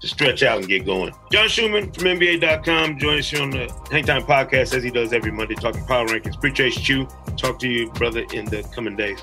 to 0.00 0.08
stretch 0.08 0.42
out 0.42 0.58
and 0.58 0.68
get 0.68 0.84
going. 0.84 1.12
John 1.30 1.48
Schuhmann 1.48 1.92
from 1.92 2.04
NBA.com 2.04 2.98
joins 2.98 3.32
us 3.32 3.40
on 3.40 3.50
the 3.50 3.66
Hangtime 3.90 4.22
Podcast 4.22 4.74
as 4.74 4.82
he 4.82 4.90
does 4.90 5.12
every 5.12 5.30
Monday, 5.30 5.54
talking 5.54 5.84
power 5.84 6.06
rankings. 6.06 6.36
Appreciate 6.36 6.88
you. 6.88 7.06
Talk 7.36 7.58
to 7.60 7.68
you, 7.68 7.90
brother, 7.92 8.24
in 8.32 8.46
the 8.46 8.62
coming 8.74 8.96
days. 8.96 9.22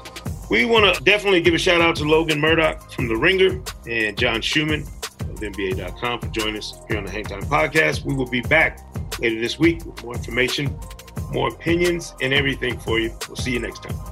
We 0.50 0.66
want 0.66 0.96
to 0.96 1.04
definitely 1.04 1.42
give 1.42 1.54
a 1.54 1.58
shout 1.58 1.82
out 1.82 1.96
to 1.98 2.04
Logan 2.04 2.40
Murdock 2.40 2.92
from 2.92 3.08
The 3.08 3.16
Ringer 3.16 3.62
and 3.88 4.18
John 4.18 4.42
Schuhmann 4.42 4.82
of 5.22 5.40
NBA.com 5.40 6.22
for 6.22 6.28
joining 6.28 6.58
us 6.58 6.80
here 6.88 6.98
on 6.98 7.06
the 7.06 7.12
Hangtime 7.12 7.44
Podcast. 7.46 8.06
We 8.06 8.16
will 8.16 8.30
be 8.30 8.42
back 8.42 8.80
later 9.20 9.42
this 9.42 9.60
week 9.60 9.84
with 9.86 10.04
more 10.04 10.16
information, 10.16 10.78
more 11.32 11.50
opinions, 11.50 12.13
and 12.22 12.34
everything 12.34 12.80
for 12.80 13.00
you. 13.00 13.13
We'll 13.28 13.36
see 13.36 13.52
you 13.52 13.60
next 13.60 13.84
time. 13.84 14.07